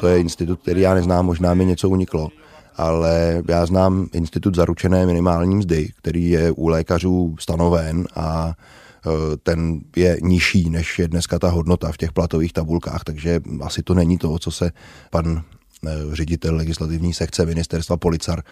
To 0.00 0.06
je 0.06 0.20
institut, 0.20 0.60
který 0.62 0.80
já 0.80 0.94
neznám, 0.94 1.26
možná 1.26 1.54
mi 1.54 1.64
něco 1.64 1.88
uniklo, 1.88 2.28
ale 2.76 3.42
já 3.48 3.66
znám 3.66 4.08
institut 4.12 4.54
zaručené 4.54 5.06
minimální 5.06 5.56
mzdy, 5.56 5.88
který 5.96 6.30
je 6.30 6.50
u 6.50 6.68
lékařů 6.68 7.36
stanoven 7.40 8.08
a 8.14 8.52
e, 8.52 9.36
ten 9.36 9.80
je 9.96 10.18
nižší, 10.22 10.70
než 10.70 10.98
je 10.98 11.08
dneska 11.08 11.38
ta 11.38 11.48
hodnota 11.48 11.92
v 11.92 11.96
těch 11.96 12.12
platových 12.12 12.52
tabulkách, 12.52 13.04
takže 13.04 13.40
asi 13.62 13.82
to 13.82 13.94
není 13.94 14.18
to, 14.18 14.38
co 14.38 14.50
se 14.50 14.70
pan 15.10 15.42
e, 15.86 16.16
ředitel 16.16 16.56
legislativní 16.56 17.14
sekce 17.14 17.46
ministerstva 17.46 17.96
Policar, 17.96 18.42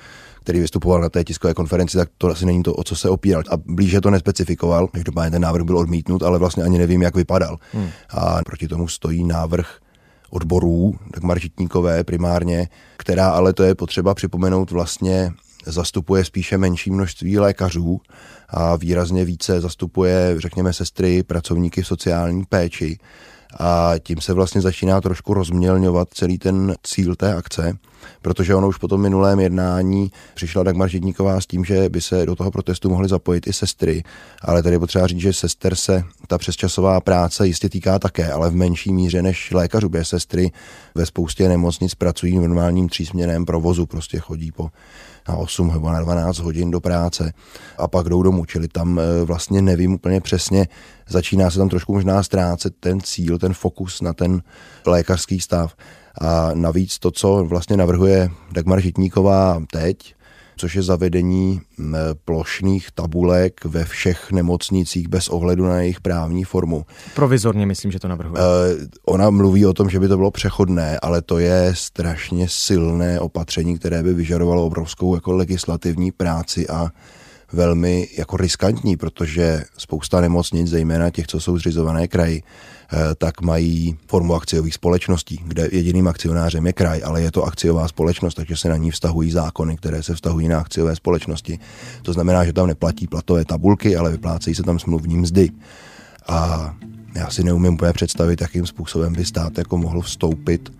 který 0.42 0.60
vystupoval 0.60 1.00
na 1.00 1.08
té 1.08 1.24
tiskové 1.24 1.54
konferenci, 1.54 1.96
tak 1.96 2.08
to 2.18 2.28
asi 2.28 2.46
není 2.46 2.62
to, 2.62 2.74
o 2.74 2.84
co 2.84 2.96
se 2.96 3.08
opíral. 3.08 3.42
A 3.50 3.56
blíže 3.56 4.00
to 4.00 4.10
nespecifikoval, 4.10 4.88
každopádně 4.88 5.30
ten 5.30 5.42
návrh 5.42 5.64
byl 5.64 5.78
odmítnut, 5.78 6.22
ale 6.22 6.38
vlastně 6.38 6.62
ani 6.62 6.78
nevím, 6.78 7.02
jak 7.02 7.16
vypadal. 7.16 7.58
Hmm. 7.72 7.88
A 8.10 8.40
proti 8.46 8.68
tomu 8.68 8.88
stojí 8.88 9.24
návrh 9.24 9.89
odborů, 10.30 10.94
tak 11.12 11.22
Maržitníkové 11.22 12.04
primárně, 12.04 12.68
která 12.96 13.30
ale 13.30 13.52
to 13.52 13.62
je 13.62 13.74
potřeba 13.74 14.14
připomenout 14.14 14.70
vlastně 14.70 15.32
zastupuje 15.66 16.24
spíše 16.24 16.58
menší 16.58 16.90
množství 16.90 17.38
lékařů 17.38 18.00
a 18.48 18.76
výrazně 18.76 19.24
více 19.24 19.60
zastupuje, 19.60 20.34
řekněme, 20.38 20.72
sestry, 20.72 21.22
pracovníky 21.22 21.82
v 21.82 21.86
sociální 21.86 22.44
péči. 22.44 22.98
A 23.58 23.94
tím 24.02 24.20
se 24.20 24.32
vlastně 24.32 24.60
začíná 24.60 25.00
trošku 25.00 25.34
rozmělňovat 25.34 26.08
celý 26.14 26.38
ten 26.38 26.74
cíl 26.82 27.16
té 27.16 27.34
akce, 27.34 27.78
protože 28.22 28.54
ono 28.54 28.68
už 28.68 28.76
po 28.76 28.88
tom 28.88 29.00
minulém 29.00 29.40
jednání 29.40 30.12
přišla 30.34 30.62
Dagmar 30.62 30.88
Židníková 30.88 31.40
s 31.40 31.46
tím, 31.46 31.64
že 31.64 31.88
by 31.88 32.00
se 32.00 32.26
do 32.26 32.36
toho 32.36 32.50
protestu 32.50 32.90
mohly 32.90 33.08
zapojit 33.08 33.46
i 33.46 33.52
sestry, 33.52 34.02
ale 34.42 34.62
tady 34.62 34.78
potřeba 34.78 35.06
říct, 35.06 35.20
že 35.20 35.32
sester 35.32 35.74
se 35.74 36.04
ta 36.30 36.38
přesčasová 36.38 37.00
práce 37.00 37.46
jistě 37.46 37.68
týká 37.68 37.98
také, 37.98 38.32
ale 38.32 38.50
v 38.50 38.54
menší 38.54 38.92
míře 38.92 39.22
než 39.22 39.50
lékařů, 39.50 39.88
protože 39.88 40.04
sestry 40.04 40.50
ve 40.94 41.06
spoustě 41.06 41.48
nemocnic 41.48 41.94
pracují 41.94 42.38
v 42.38 42.40
normálním 42.40 42.88
třísměném 42.88 43.44
provozu, 43.44 43.86
prostě 43.86 44.18
chodí 44.18 44.52
po 44.52 44.70
na 45.28 45.36
8 45.36 45.72
nebo 45.72 45.90
na 45.90 46.00
12 46.00 46.38
hodin 46.38 46.70
do 46.70 46.80
práce 46.80 47.32
a 47.78 47.88
pak 47.88 48.08
jdou 48.08 48.22
domů. 48.22 48.44
Čili 48.44 48.68
tam 48.68 49.00
e, 49.00 49.24
vlastně 49.24 49.62
nevím 49.62 49.94
úplně 49.94 50.20
přesně, 50.20 50.68
začíná 51.08 51.50
se 51.50 51.58
tam 51.58 51.68
trošku 51.68 51.92
možná 51.92 52.22
ztrácet 52.22 52.74
ten 52.80 53.00
cíl, 53.00 53.38
ten 53.38 53.54
fokus 53.54 54.00
na 54.00 54.12
ten 54.12 54.42
lékařský 54.86 55.40
stav. 55.40 55.74
A 56.20 56.50
navíc 56.54 56.98
to, 56.98 57.10
co 57.10 57.44
vlastně 57.44 57.76
navrhuje 57.76 58.30
Dagmar 58.52 58.80
Žitníková 58.80 59.62
teď, 59.72 60.14
což 60.60 60.74
je 60.74 60.82
zavedení 60.82 61.60
plošných 62.24 62.90
tabulek 62.94 63.64
ve 63.64 63.84
všech 63.84 64.32
nemocnicích 64.32 65.08
bez 65.08 65.28
ohledu 65.28 65.66
na 65.66 65.80
jejich 65.80 66.00
právní 66.00 66.44
formu. 66.44 66.84
Provizorně 67.14 67.66
myslím, 67.66 67.90
že 67.92 67.98
to 67.98 68.08
navrhuje. 68.08 68.42
Uh, 68.42 68.46
ona 69.04 69.30
mluví 69.30 69.66
o 69.66 69.72
tom, 69.72 69.90
že 69.90 70.00
by 70.00 70.08
to 70.08 70.16
bylo 70.16 70.30
přechodné, 70.30 70.98
ale 71.02 71.22
to 71.22 71.38
je 71.38 71.72
strašně 71.74 72.48
silné 72.48 73.20
opatření, 73.20 73.78
které 73.78 74.02
by 74.02 74.14
vyžadovalo 74.14 74.66
obrovskou 74.66 75.14
jako 75.14 75.32
legislativní 75.32 76.12
práci 76.12 76.68
a 76.68 76.90
velmi 77.52 78.08
jako 78.18 78.36
riskantní, 78.36 78.96
protože 78.96 79.64
spousta 79.78 80.20
nemocnic, 80.20 80.68
zejména 80.68 81.10
těch, 81.10 81.26
co 81.26 81.40
jsou 81.40 81.58
zřizované 81.58 82.08
kraji, 82.08 82.42
eh, 82.42 82.96
tak 83.14 83.40
mají 83.40 83.96
formu 84.06 84.34
akciových 84.34 84.74
společností, 84.74 85.40
kde 85.46 85.68
jediným 85.72 86.08
akcionářem 86.08 86.66
je 86.66 86.72
kraj, 86.72 87.02
ale 87.04 87.22
je 87.22 87.30
to 87.30 87.44
akciová 87.44 87.88
společnost, 87.88 88.34
takže 88.34 88.56
se 88.56 88.68
na 88.68 88.76
ní 88.76 88.90
vztahují 88.90 89.30
zákony, 89.30 89.76
které 89.76 90.02
se 90.02 90.14
vztahují 90.14 90.48
na 90.48 90.60
akciové 90.60 90.96
společnosti. 90.96 91.58
To 92.02 92.12
znamená, 92.12 92.44
že 92.44 92.52
tam 92.52 92.66
neplatí 92.66 93.06
platové 93.06 93.44
tabulky, 93.44 93.96
ale 93.96 94.10
vyplácejí 94.10 94.54
se 94.54 94.62
tam 94.62 94.78
smluvní 94.78 95.16
mzdy. 95.16 95.50
A 96.28 96.74
Já 97.14 97.30
si 97.30 97.44
neumím 97.44 97.74
úplně 97.74 97.92
představit, 97.92 98.40
jakým 98.40 98.66
způsobem 98.66 99.12
by 99.12 99.24
stát 99.24 99.58
jako 99.58 99.76
mohl 99.76 100.00
vstoupit 100.00 100.72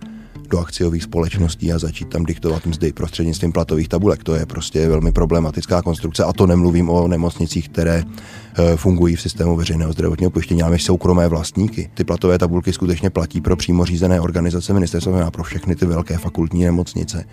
do 0.51 0.59
akciových 0.59 1.03
společností 1.03 1.73
a 1.73 1.79
začít 1.79 2.09
tam 2.09 2.25
diktovat 2.25 2.67
mzdy 2.67 2.93
prostřednictvím 2.93 3.53
platových 3.53 3.89
tabulek. 3.89 4.25
To 4.25 4.35
je 4.35 4.47
prostě 4.47 4.89
velmi 4.89 5.13
problematická 5.13 5.83
konstrukce 5.83 6.25
a 6.25 6.33
to 6.33 6.47
nemluvím 6.47 6.91
o 6.91 7.09
nemocnicích, 7.09 7.69
které 7.69 8.05
eh, 8.05 8.77
fungují 8.77 9.17
v 9.17 9.21
systému 9.21 9.57
veřejného 9.57 9.93
zdravotního 9.93 10.31
pojištění, 10.31 10.63
ale 10.63 10.79
soukromé 10.79 11.29
vlastníky. 11.29 11.91
Ty 11.95 12.05
platové 12.05 12.39
tabulky 12.39 12.73
skutečně 12.73 13.11
platí 13.11 13.41
pro 13.41 13.57
přímo 13.57 13.85
řízené 13.85 14.21
organizace 14.21 14.73
ministerstva, 14.73 15.31
pro 15.31 15.43
všechny 15.43 15.77
ty 15.77 15.87
velké 15.87 16.19
fakultní 16.19 16.65
nemocnice 16.65 17.25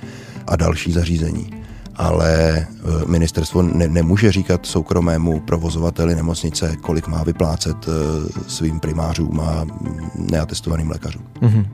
a 0.47 0.55
další 0.55 0.91
zařízení 0.91 1.49
ale 1.97 2.57
eh, 2.57 2.67
ministerstvo 3.07 3.61
ne, 3.61 3.87
nemůže 3.87 4.31
říkat 4.31 4.65
soukromému 4.65 5.39
provozovateli 5.39 6.15
nemocnice, 6.15 6.75
kolik 6.81 7.07
má 7.07 7.23
vyplácet 7.23 7.77
eh, 7.87 7.91
svým 8.47 8.79
primářům 8.79 9.39
a 9.39 9.65
neatestovaným 10.15 10.89
lékařům. 10.89 11.23
Mm-hmm. 11.41 11.65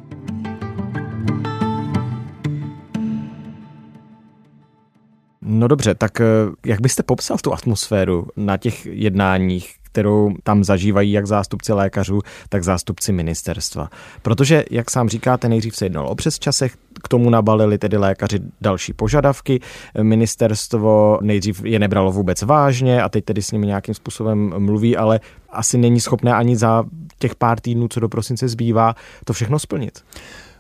No 5.54 5.68
dobře, 5.68 5.96
tak 5.96 6.22
eh, 6.22 6.26
jak 6.66 6.82
byste 6.82 7.04
popsal 7.04 7.38
tu 7.38 7.54
atmosféru 7.54 8.28
na 8.38 8.58
těch 8.58 8.86
jednáních, 8.86 9.76
kterou 9.84 10.34
tam 10.44 10.64
zažívají 10.64 11.12
jak 11.12 11.28
zástupci 11.28 11.74
lékařů, 11.74 12.22
tak 12.50 12.64
zástupci 12.64 13.12
ministerstva. 13.12 13.90
Protože, 14.22 14.66
jak 14.72 14.92
sám 14.92 15.10
říkáte, 15.10 15.50
nejdřív 15.50 15.76
se 15.76 15.86
jednalo 15.86 16.10
o 16.10 16.16
přesčasech, 16.16 16.76
k 17.04 17.08
tomu 17.08 17.30
nabalili 17.30 17.78
tedy 17.78 17.98
lékaři 17.98 18.40
další 18.62 18.94
požadavky, 18.94 19.60
ministerstvo 20.02 21.20
nejdřív 21.22 21.66
je 21.66 21.80
nebralo 21.80 22.12
vůbec 22.12 22.42
vážně 22.42 23.04
a 23.04 23.10
teď 23.10 23.26
tedy 23.26 23.42
s 23.42 23.52
nimi 23.52 23.68
nějakým 23.68 23.96
způsobem 23.96 24.54
mluví, 24.58 24.98
ale 24.98 25.20
asi 25.50 25.78
není 25.78 26.00
schopné 26.00 26.34
ani 26.34 26.56
za 26.56 26.84
těch 27.20 27.36
pár 27.36 27.60
týdnů, 27.60 27.88
co 27.88 28.00
do 28.00 28.10
prosince 28.10 28.48
zbývá, 28.48 28.96
to 29.26 29.34
všechno 29.34 29.60
splnit. 29.60 30.04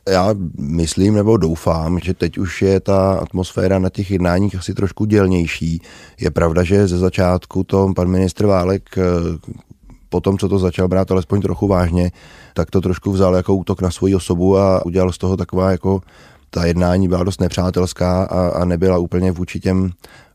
Já 0.09 0.35
myslím 0.59 1.13
nebo 1.13 1.37
doufám, 1.37 1.99
že 1.99 2.13
teď 2.13 2.37
už 2.37 2.61
je 2.61 2.79
ta 2.79 3.13
atmosféra 3.13 3.79
na 3.79 3.89
těch 3.89 4.11
jednáních 4.11 4.55
asi 4.55 4.73
trošku 4.73 5.05
dělnější. 5.05 5.81
Je 6.19 6.31
pravda, 6.31 6.63
že 6.63 6.87
ze 6.87 6.97
začátku 6.97 7.63
to 7.63 7.93
pan 7.95 8.07
ministr 8.07 8.45
Válek 8.45 8.97
eh, 8.97 9.01
po 10.09 10.21
tom, 10.21 10.37
co 10.37 10.49
to 10.49 10.59
začal 10.59 10.87
brát 10.87 11.11
alespoň 11.11 11.41
trochu 11.41 11.67
vážně, 11.67 12.11
tak 12.53 12.71
to 12.71 12.81
trošku 12.81 13.11
vzal 13.11 13.35
jako 13.35 13.55
útok 13.55 13.81
na 13.81 13.91
svoji 13.91 14.15
osobu 14.15 14.57
a 14.57 14.85
udělal 14.85 15.11
z 15.11 15.17
toho 15.17 15.37
taková 15.37 15.71
jako 15.71 16.01
ta 16.53 16.65
jednání 16.65 17.07
byla 17.07 17.23
dost 17.23 17.41
nepřátelská 17.41 18.23
a, 18.23 18.49
a 18.49 18.65
nebyla 18.65 18.97
úplně 18.97 19.31
vůči 19.31 19.59
těm 19.59 19.91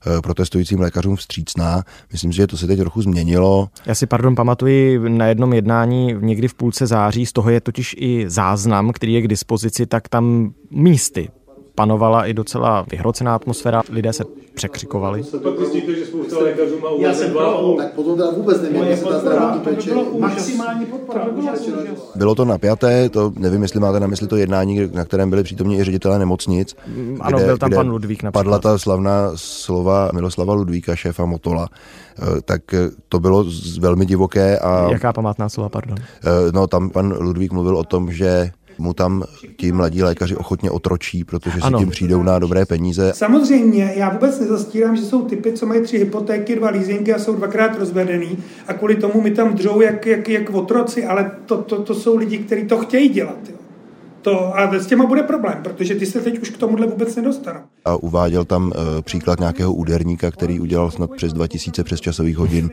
Eh, 0.07 0.21
protestujícím 0.23 0.81
lékařům 0.81 1.17
vstřícná. 1.17 1.83
Myslím 2.13 2.33
si, 2.33 2.37
že 2.37 2.47
to 2.47 2.57
se 2.57 2.67
teď 2.67 2.79
trochu 2.79 3.03
změnilo. 3.03 3.69
Já 3.87 3.95
si, 3.95 4.07
pardon, 4.07 4.35
pamatuji 4.35 5.09
na 5.09 5.27
jednom 5.27 5.53
jednání 5.53 6.15
někdy 6.21 6.49
v 6.49 6.55
půlce 6.55 6.87
září, 6.87 7.27
z 7.27 7.33
toho 7.33 7.51
je 7.51 7.61
totiž 7.61 7.97
i 7.99 8.25
záznam, 8.31 8.93
který 8.93 9.13
je 9.13 9.23
k 9.23 9.29
dispozici, 9.29 9.87
tak 9.87 10.09
tam 10.09 10.53
místy 10.71 11.29
panovala 11.79 12.27
i 12.27 12.35
docela 12.35 12.85
vyhrocená 12.91 13.35
atmosféra, 13.35 13.83
lidé 13.91 14.13
se 14.13 14.25
překřikovali. 14.55 15.23
Já 16.99 17.15
jsem 17.15 17.33
pro, 17.33 17.75
tak 17.79 17.93
potom 17.93 18.17
teda 18.17 18.31
vůbec 18.31 18.63
nevím, 18.63 18.83
jestli 18.83 19.09
ta 19.09 19.19
zdravotní 19.19 19.61
péče 19.61 19.91
maximální 20.19 20.87
podpora. 20.87 21.27
Bylo 22.15 22.35
to 22.35 22.45
napjaté, 22.45 23.09
to 23.09 23.33
nevím, 23.37 23.63
jestli 23.63 23.81
máte 23.81 24.01
na 24.01 24.07
mysli 24.07 24.27
to 24.27 24.37
jednání, 24.37 24.91
na 24.95 25.05
kterém 25.05 25.31
byli 25.31 25.43
přítomní 25.43 25.79
i 25.79 25.85
ředitelé 25.85 26.19
nemocnic. 26.19 26.77
Mm, 26.87 27.19
ano, 27.21 27.39
kde, 27.39 27.47
byl 27.47 27.59
tam 27.59 27.71
pan 27.71 27.91
Ludvík 27.91 28.23
například. 28.23 28.43
Padla 28.43 28.59
ta 28.59 28.79
slavná 28.79 29.31
slova 29.35 30.11
Miloslava 30.15 30.55
Ludvíka, 30.55 30.97
šéfa 30.97 31.25
Motola, 31.27 31.69
eh, 31.69 32.41
tak 32.45 32.75
eh, 32.75 32.91
to 33.09 33.21
bylo 33.21 33.45
velmi 33.81 34.07
divoké. 34.07 34.59
A, 34.59 34.91
Jaká 34.91 35.13
památná 35.13 35.49
slova, 35.49 35.69
pardon? 35.69 35.99
Eh, 36.01 36.53
no, 36.53 36.67
tam 36.67 36.91
pan 36.91 37.15
Ludvík 37.21 37.53
mluvil 37.53 37.77
o 37.77 37.85
tom, 37.85 38.13
že 38.13 38.51
mu 38.79 38.93
tam 38.93 39.25
ti 39.57 39.73
mladí 39.73 40.03
lékaři 40.03 40.37
ochotně 40.37 40.71
otročí, 40.71 41.25
protože 41.25 41.59
ano. 41.63 41.79
si 41.79 41.85
tím 41.85 41.91
přijdou 41.91 42.23
na 42.23 42.39
dobré 42.39 42.67
peníze. 42.67 43.13
Samozřejmě, 43.15 43.93
já 43.97 44.11
vůbec 44.11 44.41
nezastírám, 44.41 44.97
že 44.97 45.03
jsou 45.03 45.23
typy, 45.23 45.53
co 45.53 45.67
mají 45.67 45.83
tři 45.83 45.99
hypotéky, 45.99 46.57
dva 46.57 46.71
leasingy 46.71 47.13
a 47.13 47.19
jsou 47.19 47.37
dvakrát 47.37 47.79
rozvedený 47.79 48.39
a 48.67 48.73
kvůli 48.73 48.97
tomu 48.97 49.21
mi 49.21 49.31
tam 49.31 49.55
dřou 49.55 49.81
jak, 49.81 50.07
jak, 50.07 50.29
jak 50.29 50.51
otroci, 50.51 51.05
ale 51.05 51.31
to, 51.47 51.57
to, 51.63 51.83
to 51.83 51.95
jsou 51.95 52.17
lidi, 52.17 52.39
kteří 52.39 52.67
to 52.67 52.79
chtějí 52.79 53.09
dělat. 53.09 53.39
Jo. 53.51 53.68
To, 54.23 54.59
a 54.59 54.75
s 54.75 54.87
těma 54.87 55.07
bude 55.07 55.23
problém, 55.23 55.59
protože 55.63 55.95
ty 55.95 56.07
se 56.07 56.21
teď 56.21 56.39
už 56.39 56.51
k 56.51 56.57
tomuhle 56.57 56.87
vůbec 56.87 57.17
nedostanou. 57.17 57.61
A 57.85 57.97
uváděl 57.97 58.45
tam 58.45 58.67
uh, 58.67 58.73
příklad 59.03 59.41
nějakého 59.41 59.73
úderníka, 59.73 60.31
který 60.31 60.61
udělal 60.61 60.91
snad 60.91 61.11
přes 61.11 61.33
2000 61.33 61.85
přesčasových 61.85 62.37
hodin 62.37 62.71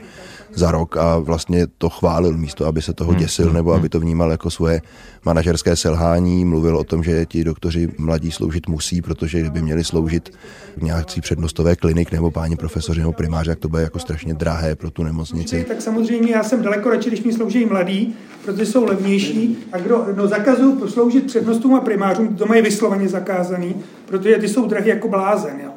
za 0.54 0.72
rok 0.72 0.98
a 0.98 1.18
vlastně 1.18 1.68
to 1.78 1.90
chválil 1.90 2.38
místo, 2.38 2.66
aby 2.66 2.82
se 2.82 2.94
toho 2.94 3.12
hmm, 3.12 3.20
děsil 3.20 3.54
nebo 3.54 3.72
aby 3.72 3.80
hmm. 3.80 3.90
to 3.90 4.00
vnímal 4.00 4.32
jako 4.32 4.50
svoje 4.50 4.82
manažerské 5.26 5.76
selhání. 5.76 6.46
Mluvil 6.46 6.78
o 6.78 6.84
tom, 6.84 7.04
že 7.04 7.26
ti 7.26 7.44
doktoři 7.44 7.90
mladí 7.98 8.32
sloužit 8.32 8.68
musí, 8.68 9.02
protože 9.02 9.40
kdyby 9.40 9.62
měli 9.62 9.84
sloužit 9.84 10.30
v 10.78 10.84
nějaký 10.84 11.22
přednostové 11.22 11.76
klinik 11.76 12.12
nebo 12.12 12.32
páni 12.32 12.56
profesoři 12.56 13.00
nebo 13.00 13.14
primáři, 13.14 13.50
jak 13.50 13.60
to 13.60 13.70
bude 13.70 13.82
jako 13.84 14.00
strašně 14.00 14.34
drahé 14.34 14.76
pro 14.76 14.92
tu 14.92 15.04
nemocnici. 15.04 15.66
Tak 15.68 15.82
samozřejmě 15.82 16.32
já 16.32 16.44
jsem 16.44 16.62
daleko 16.62 16.90
radši, 16.90 17.10
když 17.10 17.24
mi 17.24 17.34
slouží 17.34 17.66
mladí, 17.66 18.16
protože 18.46 18.66
jsou 18.66 18.86
levnější. 18.86 19.58
A 19.72 19.78
kdo 19.78 20.06
no, 20.16 20.28
zakazují 20.28 20.78
sloužit 20.88 21.28
přednostům 21.28 21.76
a 21.76 21.82
primářům, 21.82 22.36
to 22.36 22.46
mají 22.46 22.62
vysloveně 22.62 23.08
zakázaný, 23.08 23.76
protože 24.06 24.38
ty 24.38 24.48
jsou 24.48 24.66
drahé 24.66 24.90
jako 24.90 25.08
blázen. 25.08 25.60
Jo 25.64 25.72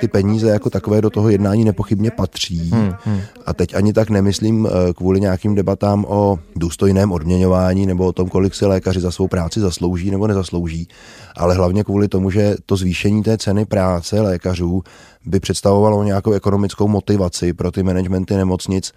ty 0.00 0.08
peníze 0.08 0.48
jako 0.48 0.70
takové 0.70 1.00
do 1.00 1.10
toho 1.10 1.28
jednání 1.28 1.64
nepochybně 1.64 2.10
patří. 2.10 2.70
Hmm, 2.70 2.92
hmm. 3.04 3.20
A 3.46 3.54
teď 3.54 3.74
ani 3.74 3.92
tak 3.92 4.10
nemyslím 4.10 4.68
eh, 4.68 4.92
kvůli 4.92 5.20
nějakým 5.20 5.54
debatám 5.54 6.04
o 6.08 6.38
důstojném 6.56 7.12
odměňování 7.12 7.86
nebo 7.86 8.06
o 8.06 8.12
tom, 8.12 8.28
kolik 8.28 8.54
se 8.54 8.66
lékaři 8.66 9.00
za 9.00 9.10
svou 9.10 9.28
práci 9.28 9.60
zaslouží 9.60 10.10
nebo 10.10 10.26
nezaslouží, 10.26 10.88
ale 11.36 11.54
hlavně 11.54 11.84
kvůli 11.84 12.08
tomu, 12.08 12.30
že 12.30 12.56
to 12.66 12.76
zvýšení 12.76 13.22
té 13.22 13.38
ceny 13.38 13.64
práce 13.64 14.20
lékařů 14.20 14.82
by 15.24 15.40
představovalo 15.40 16.04
nějakou 16.04 16.32
ekonomickou 16.32 16.88
motivaci 16.88 17.52
pro 17.52 17.70
ty 17.70 17.82
managementy 17.82 18.34
nemocnic, 18.34 18.92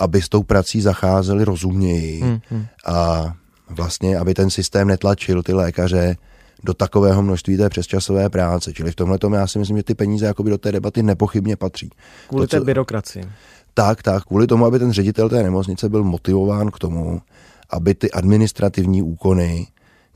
aby 0.00 0.22
s 0.22 0.28
tou 0.28 0.42
prací 0.42 0.80
zacházeli 0.80 1.44
rozumněji 1.44 2.20
hmm, 2.20 2.40
hmm. 2.50 2.66
a 2.86 3.24
vlastně, 3.68 4.18
aby 4.18 4.34
ten 4.34 4.50
systém 4.50 4.88
netlačil 4.88 5.42
ty 5.42 5.52
lékaře 5.52 6.16
do 6.64 6.74
takového 6.74 7.22
množství 7.22 7.56
té 7.56 7.68
přesčasové 7.68 8.28
práce. 8.30 8.72
Čili 8.72 8.92
v 8.92 8.94
tomhle 8.94 9.18
tom 9.18 9.32
já 9.32 9.46
si 9.46 9.58
myslím, 9.58 9.76
že 9.76 9.82
ty 9.82 9.94
peníze 9.94 10.26
jakoby 10.26 10.50
do 10.50 10.58
té 10.58 10.72
debaty 10.72 11.02
nepochybně 11.02 11.56
patří. 11.56 11.90
Kvůli 12.28 12.46
to, 12.46 12.50
co... 12.50 12.60
té 12.60 12.64
byrokracii. 12.64 13.24
Tak, 13.74 14.02
tak, 14.02 14.24
kvůli 14.24 14.46
tomu, 14.46 14.66
aby 14.66 14.78
ten 14.78 14.92
ředitel 14.92 15.28
té 15.28 15.42
nemocnice 15.42 15.88
byl 15.88 16.04
motivován 16.04 16.70
k 16.70 16.78
tomu, 16.78 17.20
aby 17.70 17.94
ty 17.94 18.10
administrativní 18.10 19.02
úkony 19.02 19.66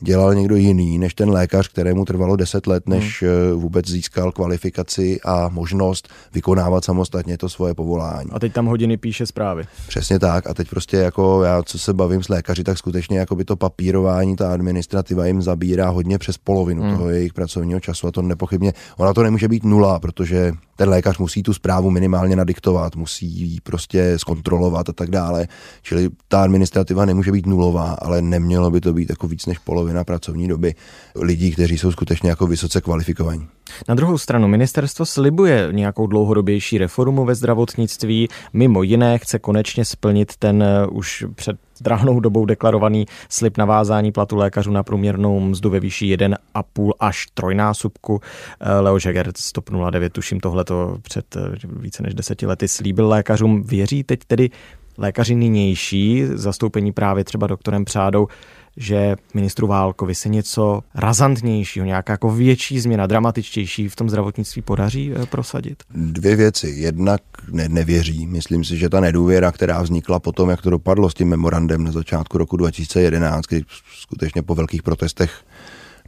dělal 0.00 0.34
někdo 0.34 0.56
jiný 0.56 0.98
než 0.98 1.14
ten 1.14 1.30
lékař, 1.30 1.68
kterému 1.68 2.04
trvalo 2.04 2.36
10 2.36 2.66
let, 2.66 2.88
než 2.88 3.22
hmm. 3.22 3.60
vůbec 3.60 3.88
získal 3.88 4.32
kvalifikaci 4.32 5.20
a 5.24 5.48
možnost 5.48 6.08
vykonávat 6.34 6.84
samostatně 6.84 7.38
to 7.38 7.48
svoje 7.48 7.74
povolání. 7.74 8.30
A 8.32 8.38
teď 8.38 8.52
tam 8.52 8.66
hodiny 8.66 8.96
píše 8.96 9.26
zprávy. 9.26 9.64
Přesně 9.88 10.18
tak. 10.18 10.50
A 10.50 10.54
teď 10.54 10.68
prostě 10.68 10.96
jako 10.96 11.42
já, 11.42 11.62
co 11.62 11.78
se 11.78 11.92
bavím 11.92 12.22
s 12.22 12.28
lékaři, 12.28 12.64
tak 12.64 12.78
skutečně 12.78 13.18
jako 13.18 13.36
by 13.36 13.44
to 13.44 13.56
papírování, 13.56 14.36
ta 14.36 14.52
administrativa 14.52 15.26
jim 15.26 15.42
zabírá 15.42 15.88
hodně 15.88 16.18
přes 16.18 16.38
polovinu 16.38 16.82
hmm. 16.82 16.96
toho 16.96 17.10
jejich 17.10 17.32
pracovního 17.32 17.80
času 17.80 18.06
a 18.06 18.10
to 18.10 18.22
nepochybně, 18.22 18.72
ona 18.96 19.14
to 19.14 19.22
nemůže 19.22 19.48
být 19.48 19.64
nula, 19.64 19.98
protože 19.98 20.52
ten 20.76 20.88
lékař 20.88 21.18
musí 21.18 21.42
tu 21.42 21.54
zprávu 21.54 21.90
minimálně 21.90 22.36
nadiktovat, 22.36 22.96
musí 22.96 23.26
ji 23.26 23.60
prostě 23.60 24.18
zkontrolovat 24.18 24.88
a 24.88 24.92
tak 24.92 25.10
dále. 25.10 25.48
Čili 25.82 26.08
ta 26.28 26.42
administrativa 26.42 27.04
nemůže 27.04 27.32
být 27.32 27.46
nulová, 27.46 27.92
ale 27.92 28.22
nemělo 28.22 28.70
by 28.70 28.80
to 28.80 28.92
být 28.92 29.10
jako 29.10 29.28
víc 29.28 29.46
než 29.46 29.58
polovina 29.58 29.83
pracovní 30.04 30.48
doby 30.48 30.74
lidí, 31.20 31.50
kteří 31.50 31.78
jsou 31.78 31.92
skutečně 31.92 32.30
jako 32.30 32.46
vysoce 32.46 32.80
kvalifikovaní. 32.80 33.48
Na 33.88 33.94
druhou 33.94 34.18
stranu 34.18 34.48
ministerstvo 34.48 35.06
slibuje 35.06 35.68
nějakou 35.70 36.06
dlouhodobější 36.06 36.78
reformu 36.78 37.24
ve 37.24 37.34
zdravotnictví. 37.34 38.28
Mimo 38.52 38.82
jiné 38.82 39.18
chce 39.18 39.38
konečně 39.38 39.84
splnit 39.84 40.36
ten 40.36 40.62
eh, 40.62 40.86
už 40.86 41.24
před 41.34 41.56
drahnou 41.80 42.20
dobou 42.20 42.46
deklarovaný 42.46 43.06
slib 43.28 43.58
navázání 43.58 44.12
platu 44.12 44.36
lékařů 44.36 44.70
na 44.70 44.82
průměrnou 44.82 45.40
mzdu 45.40 45.70
ve 45.70 45.80
výši 45.80 46.16
1,5 46.16 46.90
až 47.00 47.26
trojnásobku. 47.34 48.20
Eh, 48.60 48.80
Leo 48.80 48.98
Žeger 48.98 49.32
z 49.36 49.52
TOP 49.52 49.70
09, 49.90 50.12
tuším 50.12 50.40
tohleto 50.40 50.98
před 51.02 51.36
eh, 51.36 51.40
více 51.66 52.02
než 52.02 52.14
deseti 52.14 52.46
lety 52.46 52.68
slíbil 52.68 53.08
lékařům. 53.08 53.62
Věří 53.62 54.04
teď 54.04 54.20
tedy 54.26 54.50
lékaři 54.98 55.34
nynější, 55.34 56.24
zastoupení 56.34 56.92
právě 56.92 57.24
třeba 57.24 57.46
doktorem 57.46 57.84
Přádou, 57.84 58.28
že 58.76 59.16
ministru 59.34 59.66
Válkovi 59.66 60.14
se 60.14 60.28
něco 60.28 60.80
razantnějšího, 60.94 61.86
nějaká 61.86 62.12
jako 62.12 62.30
větší 62.30 62.80
změna, 62.80 63.06
dramatičtější 63.06 63.88
v 63.88 63.96
tom 63.96 64.08
zdravotnictví 64.08 64.62
podaří 64.62 65.12
eh, 65.12 65.26
prosadit? 65.26 65.82
Dvě 65.94 66.36
věci. 66.36 66.68
Jednak 66.68 67.22
ne, 67.50 67.68
nevěří. 67.68 68.26
Myslím 68.26 68.64
si, 68.64 68.76
že 68.76 68.88
ta 68.88 69.00
nedůvěra, 69.00 69.52
která 69.52 69.82
vznikla 69.82 70.20
potom, 70.20 70.50
jak 70.50 70.62
to 70.62 70.70
dopadlo 70.70 71.10
s 71.10 71.14
tím 71.14 71.28
memorandem 71.28 71.84
na 71.84 71.92
začátku 71.92 72.38
roku 72.38 72.56
2011, 72.56 73.46
kdy 73.46 73.62
skutečně 74.00 74.42
po 74.42 74.54
velkých 74.54 74.82
protestech 74.82 75.44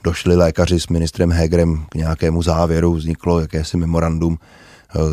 došli 0.04 0.36
lékaři 0.36 0.80
s 0.80 0.88
ministrem 0.88 1.32
Hegerem 1.32 1.86
k 1.88 1.94
nějakému 1.94 2.42
závěru, 2.42 2.92
vzniklo 2.92 3.40
jakési 3.40 3.76
memorandum, 3.76 4.38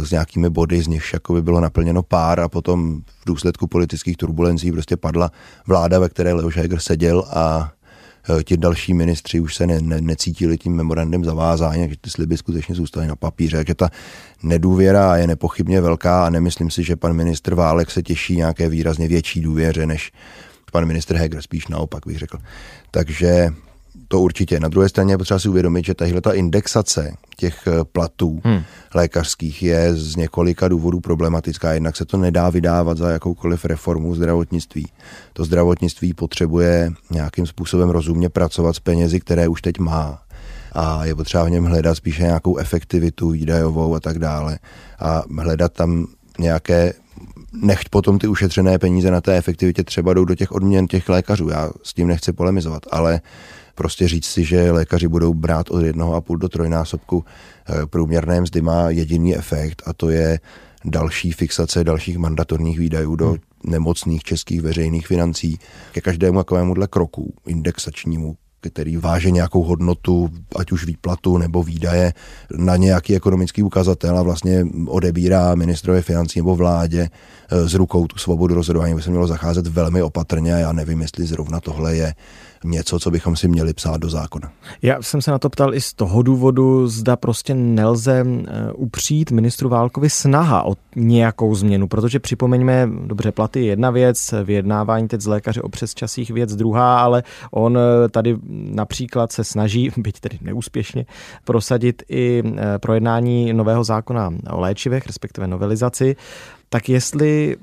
s 0.04 0.12
nějakými 0.12 0.50
body, 0.50 0.82
z 0.82 0.88
nich 0.88 1.14
jako 1.14 1.34
by 1.34 1.42
bylo 1.42 1.62
naplněno 1.62 2.04
pár 2.04 2.40
a 2.40 2.50
potom 2.50 3.02
v 3.02 3.26
důsledku 3.26 3.68
politických 3.68 4.18
turbulencí 4.18 4.72
prostě 4.72 4.98
padla 4.98 5.32
vláda, 5.68 6.00
ve 6.00 6.10
které 6.10 6.34
Leoš 6.34 6.58
Heger 6.58 6.80
seděl 6.80 7.24
a 7.30 7.72
Eh, 8.30 8.44
ti 8.44 8.58
další 8.58 8.94
ministři 8.94 9.40
už 9.40 9.56
se 9.56 9.68
ne, 9.68 9.82
ne, 9.82 10.02
necítili 10.02 10.58
tím 10.58 10.76
memorandem 10.76 11.26
zavázání, 11.26 11.90
že 11.90 11.96
ty 12.02 12.10
sliby 12.10 12.38
skutečně 12.38 12.76
zůstaly 12.76 13.08
na 13.08 13.16
papíře, 13.16 13.58
takže 13.58 13.76
ta 13.76 13.90
nedůvěra 14.44 15.18
je 15.18 15.28
nepochybně 15.28 15.82
velká 15.82 16.26
a 16.26 16.30
nemyslím 16.30 16.70
si, 16.70 16.84
že 16.84 16.96
pan 16.96 17.14
ministr 17.14 17.56
Válek 17.56 17.92
se 17.92 18.04
těší 18.04 18.36
nějaké 18.36 18.70
výrazně 18.70 19.08
větší 19.08 19.42
důvěře 19.42 19.86
než 19.86 20.12
pan 20.72 20.86
ministr 20.86 21.16
Heger, 21.16 21.42
spíš 21.42 21.68
naopak 21.68 22.08
bych 22.08 22.20
řekl. 22.20 22.38
Takže 22.92 23.50
to 24.08 24.22
určitě. 24.22 24.60
Na 24.60 24.68
druhé 24.68 24.90
straně 24.90 25.14
je 25.14 25.18
potřeba 25.18 25.40
si 25.40 25.50
uvědomit, 25.50 25.86
že 25.86 25.94
tahle 25.94 26.22
ta 26.22 26.32
indexace 26.32 27.14
těch 27.38 27.68
eh, 27.68 27.84
platů 27.84 28.42
hmm. 28.44 28.62
lékařských 28.94 29.64
je 29.64 29.96
z 29.96 30.16
několika 30.16 30.68
důvodů 30.68 31.00
problematická. 31.00 31.74
Jednak 31.74 31.96
se 31.96 32.06
to 32.06 32.18
nedá 32.18 32.50
vydávat 32.50 32.98
za 32.98 33.10
jakoukoliv 33.10 33.66
reformu 33.66 34.16
zdravotnictví. 34.16 34.88
To 35.34 35.46
zdravotnictví 35.46 36.14
potřebuje 36.14 36.92
nějakým 37.12 37.48
způsobem 37.48 37.90
rozumně 37.90 38.30
pracovat 38.30 38.76
s 38.76 38.80
penězi, 38.80 39.20
které 39.20 39.48
už 39.48 39.62
teď 39.62 39.80
má 39.80 40.24
a 40.74 41.06
je 41.06 41.16
potřeba 41.16 41.44
v 41.44 41.50
něm 41.50 41.66
hledat 41.66 41.96
spíše 41.96 42.24
nějakou 42.24 42.58
efektivitu 42.58 43.30
výdajovou 43.30 43.96
a 43.96 44.00
tak 44.00 44.20
dále 44.20 44.60
a 45.00 45.24
hledat 45.40 45.74
tam 45.74 46.08
nějaké 46.40 46.94
nechť 47.54 47.90
potom 47.90 48.20
ty 48.20 48.28
ušetřené 48.28 48.80
peníze 48.80 49.12
na 49.12 49.22
té 49.22 49.38
efektivitě 49.38 49.84
třeba 49.84 50.14
jdou 50.14 50.26
do 50.26 50.36
těch 50.36 50.52
odměn 50.52 50.88
těch 50.88 51.10
lékařů. 51.10 51.50
Já 51.50 51.70
s 51.84 51.94
tím 51.94 52.08
nechci 52.08 52.34
polemizovat, 52.34 52.84
ale 52.92 53.22
prostě 53.76 54.08
říct 54.08 54.26
si, 54.26 54.44
že 54.44 54.72
lékaři 54.72 55.08
budou 55.08 55.34
brát 55.34 55.70
od 55.70 55.80
jednoho 55.80 56.16
a 56.16 56.22
půl 56.22 56.38
do 56.38 56.50
trojnásobku 56.50 57.26
eh, 57.70 57.86
průměrné 57.86 58.42
mzdy 58.42 58.62
má 58.62 58.90
jediný 58.90 59.36
efekt 59.36 59.84
a 59.86 59.94
to 59.94 60.10
je 60.10 60.40
další 60.86 61.32
fixace 61.32 61.84
dalších 61.84 62.18
mandatorních 62.18 62.80
výdajů 62.80 63.16
do 63.16 63.30
hmm. 63.30 63.38
nemocných 63.66 64.24
českých 64.24 64.62
veřejných 64.62 65.08
financí. 65.08 65.60
Ke 65.92 66.02
každému 66.02 66.40
takovémuhle 66.40 66.88
kroku 66.88 67.34
indexačnímu 67.48 68.36
který 68.70 68.98
váže 68.98 69.32
nějakou 69.32 69.64
hodnotu, 69.64 70.30
ať 70.56 70.72
už 70.72 70.86
výplatu 70.86 71.38
nebo 71.38 71.64
výdaje 71.64 72.14
na 72.58 72.76
nějaký 72.76 73.16
ekonomický 73.16 73.64
ukazatel 73.64 74.18
a 74.18 74.24
vlastně 74.24 74.68
odebírá 74.88 75.56
ministrovi 75.56 76.02
financí 76.02 76.40
nebo 76.40 76.56
vládě 76.56 77.10
eh, 77.50 77.68
z 77.68 77.74
rukou 77.74 78.08
tu 78.08 78.18
svobodu 78.18 78.56
rozhodování, 78.56 78.96
by 78.96 79.02
se 79.02 79.10
mělo 79.10 79.28
zacházet 79.28 79.68
velmi 79.68 80.02
opatrně 80.02 80.56
a 80.56 80.58
já 80.58 80.72
nevím, 80.72 81.02
jestli 81.02 81.26
zrovna 81.26 81.60
tohle 81.60 81.96
je 81.96 82.14
něco, 82.64 83.00
co 83.00 83.12
bychom 83.12 83.36
si 83.36 83.48
měli 83.48 83.74
psát 83.74 83.98
do 83.98 84.10
zákona. 84.10 84.52
Já 84.82 85.02
jsem 85.02 85.22
se 85.22 85.32
na 85.32 85.40
to 85.40 85.50
ptal 85.50 85.74
i 85.74 85.82
z 85.82 85.94
toho 85.94 86.22
důvodu, 86.22 86.88
zda 86.88 87.16
prostě 87.16 87.56
nelze 87.56 88.26
eh, 88.28 88.72
upřít 88.74 89.32
ministru 89.32 89.70
Válkovi 89.70 90.10
snaha 90.10 90.66
o 90.66 90.76
nějakou 90.96 91.56
změnu, 91.56 91.88
protože 91.88 92.20
připomeňme, 92.20 92.90
dobře, 93.06 93.32
platy 93.32 93.60
je 93.60 93.66
jedna 93.66 93.90
věc, 93.90 94.34
vyjednávání 94.44 95.08
teď 95.08 95.22
z 95.22 95.28
lékaře 95.28 95.62
o 95.62 95.70
přesčasích 95.70 96.30
věc 96.32 96.56
druhá, 96.56 97.00
ale 97.00 97.24
on 97.52 97.78
eh, 97.78 98.10
tady 98.10 98.38
například 98.70 99.32
se 99.32 99.44
snaží, 99.44 99.92
byť 99.98 100.20
tedy 100.20 100.38
neúspěšně, 100.42 101.06
prosadit 101.44 102.04
i 102.10 102.44
eh, 102.46 102.80
projednání 102.80 103.54
nového 103.54 103.84
zákona 103.84 104.34
o 104.50 104.60
léčivech, 104.60 105.08
respektive 105.08 105.48
novelizaci. 105.48 106.16
Tak 106.70 106.90
jestli 106.90 107.58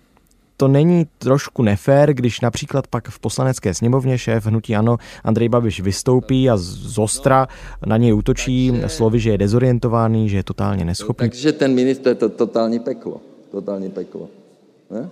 to 0.61 0.69
není 0.69 1.07
trošku 1.19 1.63
nefér, 1.63 2.15
když 2.15 2.41
například 2.41 2.87
pak 2.87 3.09
v 3.09 3.19
poslanecké 3.19 3.75
sněmovně 3.75 4.19
šéf 4.19 4.47
hnutí 4.47 4.77
Ano 4.77 4.97
Andrej 5.25 5.49
Babiš 5.49 5.81
vystoupí 5.81 6.51
a 6.51 6.57
z 6.57 6.99
ostra 6.99 7.49
na 7.87 7.97
něj 7.97 8.15
útočí 8.15 8.71
takže... 8.71 8.89
slovy, 8.89 9.21
že 9.21 9.31
je 9.31 9.39
dezorientovaný, 9.39 10.29
že 10.29 10.37
je 10.37 10.43
totálně 10.43 10.85
neschopný. 10.85 11.29
Takže 11.29 11.53
ten 11.53 11.75
ministr 11.75 12.09
je 12.09 12.15
to 12.15 12.29
totální 12.29 12.79
peklo. 12.79 13.21
Totální 13.51 13.91
peklo. 13.91 14.29
Ne? 14.91 15.09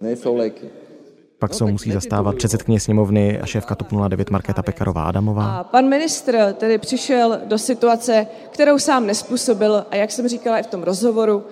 Nejsou 0.00 0.36
léky. 0.36 0.66
Pak 1.38 1.54
se 1.54 1.64
no, 1.64 1.70
musí 1.70 1.92
zastávat 1.92 2.36
předsedkyně 2.36 2.80
sněmovny 2.80 3.40
a 3.40 3.46
šéfka 3.46 3.74
TOP 3.74 3.92
09 4.08 4.30
Markéta 4.30 4.62
Pekarová 4.62 5.04
Adamová. 5.04 5.58
A 5.58 5.64
pan 5.64 5.88
ministr 5.88 6.54
tedy 6.58 6.78
přišel 6.78 7.40
do 7.44 7.58
situace, 7.58 8.26
kterou 8.50 8.78
sám 8.78 9.06
nespůsobil 9.06 9.84
a 9.90 9.96
jak 9.96 10.10
jsem 10.10 10.28
říkala 10.28 10.58
i 10.58 10.62
v 10.62 10.66
tom 10.66 10.82
rozhovoru, 10.82 11.42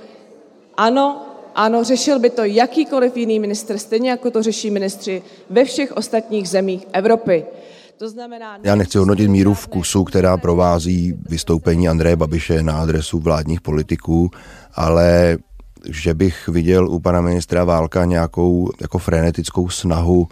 ano, 0.76 1.29
ano, 1.54 1.84
řešil 1.84 2.18
by 2.18 2.30
to 2.30 2.44
jakýkoliv 2.44 3.16
jiný 3.16 3.40
ministr, 3.40 3.78
stejně 3.78 4.10
jako 4.10 4.30
to 4.30 4.42
řeší 4.42 4.70
ministři 4.70 5.22
ve 5.50 5.64
všech 5.64 5.92
ostatních 5.92 6.48
zemích 6.48 6.86
Evropy. 6.92 7.44
To 7.96 8.08
znamená, 8.08 8.58
Já 8.62 8.74
nechci 8.74 8.98
hodnotit 8.98 9.28
míru 9.28 9.54
vkusu, 9.54 10.04
která 10.04 10.36
provází 10.36 11.14
vystoupení 11.28 11.88
Andreje 11.88 12.16
Babiše 12.16 12.62
na 12.62 12.80
adresu 12.80 13.18
vládních 13.18 13.60
politiků, 13.60 14.30
ale 14.74 15.38
že 15.88 16.14
bych 16.14 16.48
viděl 16.48 16.88
u 16.88 17.00
pana 17.00 17.20
ministra 17.20 17.64
Válka 17.64 18.04
nějakou 18.04 18.70
jako 18.80 18.98
frenetickou 18.98 19.68
snahu 19.68 20.28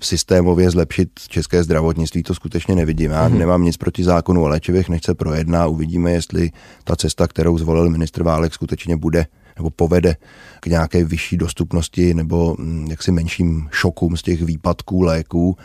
systémově 0.00 0.70
zlepšit 0.70 1.10
české 1.28 1.64
zdravotnictví, 1.64 2.22
to 2.22 2.34
skutečně 2.34 2.74
nevidím. 2.74 3.10
Já 3.10 3.28
mm-hmm. 3.28 3.38
nemám 3.38 3.64
nic 3.64 3.76
proti 3.76 4.04
zákonu 4.04 4.42
o 4.42 4.48
léčivech, 4.48 4.88
nechce 4.88 5.14
projedná, 5.14 5.66
uvidíme, 5.66 6.12
jestli 6.12 6.50
ta 6.84 6.96
cesta, 6.96 7.28
kterou 7.28 7.58
zvolil 7.58 7.90
ministr 7.90 8.22
Válek, 8.22 8.54
skutečně 8.54 8.96
bude 8.96 9.26
nebo 9.56 9.70
povede 9.70 10.16
k 10.60 10.66
nějaké 10.66 11.04
vyšší 11.04 11.36
dostupnosti 11.36 12.14
nebo 12.14 12.56
mm, 12.58 12.86
jaksi 12.90 13.12
menším 13.12 13.68
šokům 13.70 14.16
z 14.16 14.22
těch 14.22 14.42
výpadků 14.42 15.02
léků 15.02 15.56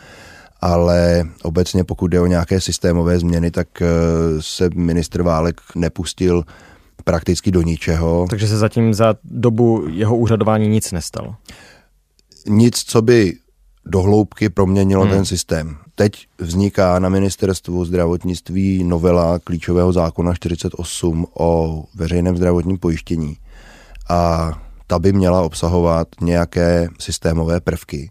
ale 0.60 1.28
obecně 1.42 1.84
pokud 1.84 2.06
jde 2.06 2.20
o 2.20 2.26
nějaké 2.26 2.60
systémové 2.60 3.18
změny, 3.18 3.50
tak 3.50 3.82
eh, 3.82 3.86
se 4.40 4.70
ministr 4.74 5.22
Válek 5.22 5.60
nepustil 5.74 6.44
prakticky 7.04 7.50
do 7.50 7.62
ničeho. 7.62 8.26
Takže 8.30 8.48
se 8.48 8.58
zatím 8.58 8.94
za 8.94 9.14
dobu 9.24 9.86
jeho 9.90 10.16
úřadování 10.16 10.68
nic 10.68 10.92
nestalo? 10.92 11.34
Nic, 12.48 12.78
co 12.78 13.02
by 13.02 13.34
dohloubky 13.86 14.48
proměnilo 14.48 15.02
hmm. 15.02 15.12
ten 15.12 15.24
systém. 15.24 15.76
Teď 15.94 16.12
vzniká 16.38 16.98
na 16.98 17.08
ministerstvu 17.08 17.84
zdravotnictví 17.84 18.84
novela 18.84 19.38
klíčového 19.38 19.92
zákona 19.92 20.34
48 20.34 21.26
o 21.38 21.84
veřejném 21.94 22.36
zdravotním 22.36 22.78
pojištění 22.78 23.36
a 24.08 24.52
ta 24.86 24.98
by 24.98 25.12
měla 25.12 25.42
obsahovat 25.42 26.08
nějaké 26.20 26.88
systémové 27.00 27.60
prvky. 27.60 28.10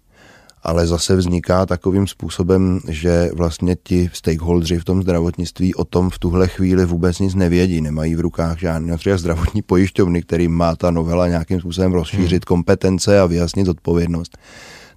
Ale 0.64 0.88
zase 0.88 1.16
vzniká 1.16 1.66
takovým 1.66 2.08
způsobem, 2.08 2.80
že 2.88 3.30
vlastně 3.34 3.76
ti 3.84 4.10
stakeholdři 4.14 4.80
v 4.80 4.86
tom 4.86 5.02
zdravotnictví 5.02 5.76
o 5.76 5.84
tom 5.84 6.10
v 6.10 6.20
tuhle 6.20 6.48
chvíli 6.48 6.86
vůbec 6.86 7.20
nic 7.20 7.36
nevědí, 7.36 7.82
nemají 7.82 8.16
v 8.16 8.20
rukách 8.20 8.60
žádné 8.60 8.92
například 8.92 9.18
zdravotní 9.18 9.62
pojišťovny, 9.62 10.22
kterým 10.22 10.52
má 10.52 10.76
ta 10.76 10.92
novela 10.92 11.28
nějakým 11.28 11.60
způsobem 11.60 11.94
rozšířit 11.94 12.44
hmm. 12.44 12.48
kompetence 12.48 13.20
a 13.20 13.26
vyjasnit 13.26 13.68
odpovědnost 13.68 14.38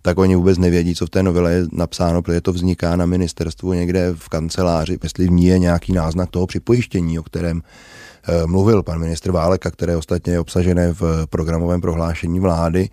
tak 0.03 0.19
oni 0.19 0.37
vůbec 0.37 0.59
nevědí, 0.59 0.95
co 0.95 1.07
v 1.07 1.11
té 1.11 1.23
novele 1.23 1.53
je 1.53 1.67
napsáno, 1.73 2.23
protože 2.23 2.41
to 2.41 2.53
vzniká 2.53 2.97
na 2.97 3.07
ministerstvu 3.07 3.73
někde 3.73 4.13
v 4.15 4.29
kanceláři, 4.29 4.99
jestli 5.03 5.27
v 5.27 5.31
ní 5.31 5.47
je 5.47 5.59
nějaký 5.59 5.93
náznak 5.93 6.31
toho 6.31 6.47
připojištění, 6.47 7.19
o 7.19 7.23
kterém 7.23 7.63
mluvil 8.47 8.83
pan 8.83 8.99
ministr 8.99 9.31
Válek, 9.31 9.67
a 9.67 9.71
které 9.71 9.97
ostatně 9.97 10.33
je 10.33 10.41
obsažené 10.41 10.93
v 10.93 11.27
programovém 11.31 11.81
prohlášení 11.81 12.41
vlády. 12.41 12.89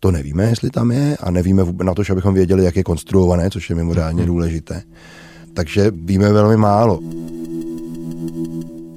To 0.00 0.10
nevíme, 0.10 0.44
jestli 0.44 0.70
tam 0.70 0.90
je 0.90 1.16
a 1.20 1.30
nevíme 1.30 1.64
na 1.82 1.94
to, 1.94 2.02
že 2.02 2.12
abychom 2.12 2.34
věděli, 2.34 2.64
jak 2.64 2.76
je 2.76 2.82
konstruované, 2.82 3.50
což 3.50 3.70
je 3.70 3.76
mimořádně 3.76 4.22
mhm. 4.22 4.26
důležité. 4.26 4.82
Takže 5.54 5.90
víme 5.94 6.32
velmi 6.32 6.56
málo. 6.56 7.00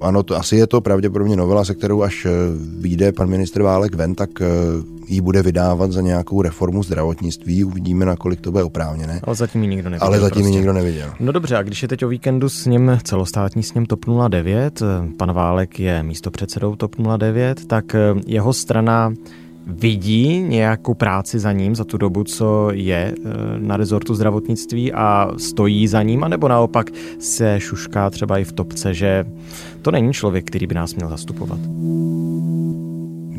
Ano, 0.02 0.24
to 0.24 0.36
asi 0.36 0.56
je 0.56 0.68
to 0.68 0.82
pravděpodobně 0.82 1.36
novela, 1.36 1.66
se 1.66 1.76
kterou 1.76 2.02
až 2.02 2.26
eh, 2.26 2.32
vyjde 2.80 3.12
pan 3.12 3.30
ministr 3.30 3.62
Válek 3.62 3.96
ven, 3.96 4.16
tak 4.16 4.30
eh, 4.42 4.46
ji 5.08 5.22
bude 5.22 5.44
vydávat 5.44 5.92
za 5.92 6.02
nějakou 6.02 6.42
reformu 6.42 6.84
zdravotnictví. 6.84 7.64
Uvidíme, 7.64 8.06
nakolik 8.06 8.42
to 8.42 8.52
bude 8.52 8.64
oprávněné. 8.64 9.20
Ale 9.24 9.36
zatím 9.36 9.62
ji 9.64 9.68
nikdo 9.68 9.90
neviděl. 9.90 10.08
Ale 10.08 10.20
zatím 10.20 10.42
prostě. 10.42 10.50
ji 10.50 10.56
nikdo 10.56 10.74
neviděl. 10.74 11.14
No 11.20 11.32
dobře, 11.32 11.58
a 11.58 11.64
když 11.64 11.82
je 11.82 11.88
teď 11.88 12.04
o 12.04 12.08
víkendu 12.08 12.50
s 12.50 12.66
ním 12.66 13.00
celostátní 13.04 13.64
sněm 13.64 13.86
TOP 13.86 14.06
09, 14.30 14.82
eh, 14.82 14.86
pan 15.18 15.34
Válek 15.34 15.80
je 15.80 16.04
místopředsedou 16.04 16.76
TOP 16.76 16.96
09, 17.18 17.66
tak 17.66 17.96
jeho 18.26 18.54
strana 18.54 19.14
vidí 19.68 20.40
nějakou 20.40 20.94
práci 20.94 21.40
za 21.40 21.52
ním 21.52 21.76
za 21.76 21.84
tu 21.84 21.98
dobu, 21.98 22.24
co 22.24 22.70
je 22.72 23.14
eh, 23.18 23.30
na 23.58 23.78
rezortu 23.78 24.16
zdravotnictví 24.16 24.94
a 24.94 25.32
stojí 25.38 25.88
za 25.88 26.04
ním, 26.04 26.24
anebo 26.24 26.48
naopak 26.48 26.90
se 27.20 27.60
šušká 27.60 28.10
třeba 28.10 28.38
i 28.38 28.44
v 28.44 28.52
topce, 28.52 28.94
že 28.94 29.26
to 29.82 29.92
není 29.92 30.14
člověk, 30.14 30.46
který 30.46 30.68
by 30.68 30.76
nás 30.76 30.96
měl 30.96 31.10
zastupovat? 31.10 31.60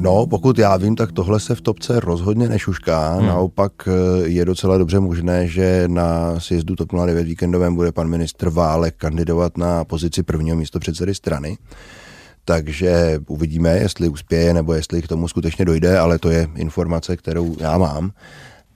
No, 0.00 0.26
pokud 0.26 0.58
já 0.58 0.76
vím, 0.76 0.96
tak 0.96 1.12
tohle 1.12 1.40
se 1.40 1.54
v 1.54 1.60
topce 1.60 2.00
rozhodně 2.00 2.48
nešušká. 2.48 3.14
Hmm. 3.14 3.26
Naopak 3.26 3.72
eh, 3.86 4.28
je 4.28 4.44
docela 4.44 4.78
dobře 4.78 5.00
možné, 5.00 5.48
že 5.48 5.84
na 5.86 6.40
sjezdu 6.40 6.76
TOP 6.76 6.92
09 7.06 7.24
víkendovém 7.24 7.74
bude 7.74 7.92
pan 7.92 8.08
ministr 8.08 8.48
Válek 8.48 8.94
kandidovat 8.96 9.56
na 9.56 9.84
pozici 9.84 10.22
prvního 10.22 10.56
místo 10.56 10.78
předsedy 10.78 11.14
strany 11.14 11.58
takže 12.48 13.20
uvidíme, 13.26 13.78
jestli 13.78 14.08
uspěje 14.08 14.54
nebo 14.54 14.72
jestli 14.72 15.02
k 15.02 15.08
tomu 15.08 15.28
skutečně 15.28 15.64
dojde, 15.64 15.98
ale 15.98 16.18
to 16.18 16.30
je 16.30 16.48
informace, 16.56 17.16
kterou 17.16 17.56
já 17.60 17.78
mám. 17.78 18.10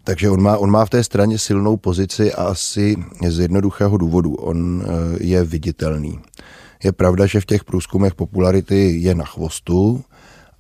Takže 0.05 0.31
on 0.31 0.43
má, 0.43 0.57
on 0.57 0.71
má 0.71 0.85
v 0.85 0.91
té 0.91 1.05
straně 1.05 1.39
silnou 1.39 1.77
pozici 1.77 2.33
a 2.33 2.45
asi 2.45 2.97
z 3.29 3.39
jednoduchého 3.39 3.97
důvodu. 3.97 4.35
On 4.35 4.85
eh, 4.85 4.89
je 5.21 5.45
viditelný. 5.45 6.19
Je 6.85 6.93
pravda, 6.93 7.27
že 7.27 7.41
v 7.41 7.47
těch 7.47 7.65
průzkumech 7.65 8.15
popularity 8.15 8.97
je 9.01 9.15
na 9.15 9.25
chvostu, 9.25 10.05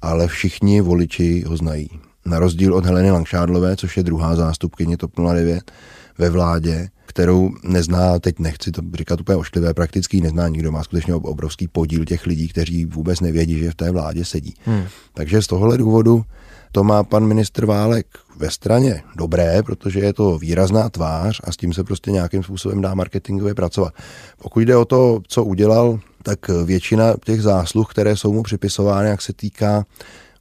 ale 0.02 0.28
všichni 0.28 0.80
voliči 0.80 1.44
ho 1.46 1.56
znají. 1.56 1.88
Na 2.26 2.38
rozdíl 2.38 2.74
od 2.74 2.86
Heleny 2.86 3.10
Langšádlové, 3.10 3.76
což 3.76 3.96
je 3.96 4.02
druhá 4.02 4.36
zástupkyně 4.36 4.96
TOP 4.96 5.12
09 5.32 5.72
ve 6.18 6.30
vládě, 6.30 6.88
kterou 7.06 7.50
nezná, 7.62 8.18
teď 8.18 8.38
nechci 8.38 8.70
to 8.70 8.82
říkat 8.94 9.20
úplně 9.20 9.36
ošklivé, 9.36 9.74
prakticky 9.74 10.20
nezná 10.20 10.48
nikdo, 10.48 10.72
má 10.72 10.84
skutečně 10.84 11.14
obrovský 11.14 11.68
podíl 11.68 12.04
těch 12.04 12.26
lidí, 12.26 12.48
kteří 12.48 12.84
vůbec 12.84 13.20
nevědí, 13.20 13.58
že 13.58 13.70
v 13.70 13.74
té 13.74 13.90
vládě 13.90 14.24
sedí. 14.24 14.54
Hmm. 14.64 14.84
Takže 15.14 15.42
z 15.42 15.46
tohohle 15.46 15.78
důvodu 15.78 16.24
to 16.72 16.84
má 16.84 17.04
pan 17.04 17.26
ministr 17.26 17.66
Válek 17.66 18.06
ve 18.36 18.50
straně 18.50 19.02
dobré, 19.16 19.62
protože 19.62 20.00
je 20.00 20.12
to 20.12 20.38
výrazná 20.38 20.88
tvář 20.88 21.40
a 21.44 21.52
s 21.52 21.56
tím 21.56 21.72
se 21.72 21.84
prostě 21.84 22.10
nějakým 22.10 22.42
způsobem 22.42 22.80
dá 22.80 22.94
marketingově 22.94 23.54
pracovat. 23.54 23.94
Pokud 24.42 24.60
jde 24.60 24.76
o 24.76 24.84
to, 24.84 25.20
co 25.28 25.44
udělal, 25.44 25.98
tak 26.22 26.38
většina 26.64 27.14
těch 27.24 27.42
zásluh, 27.42 27.90
které 27.90 28.16
jsou 28.16 28.32
mu 28.32 28.42
připisovány, 28.42 29.08
jak 29.08 29.22
se 29.22 29.32
týká 29.32 29.84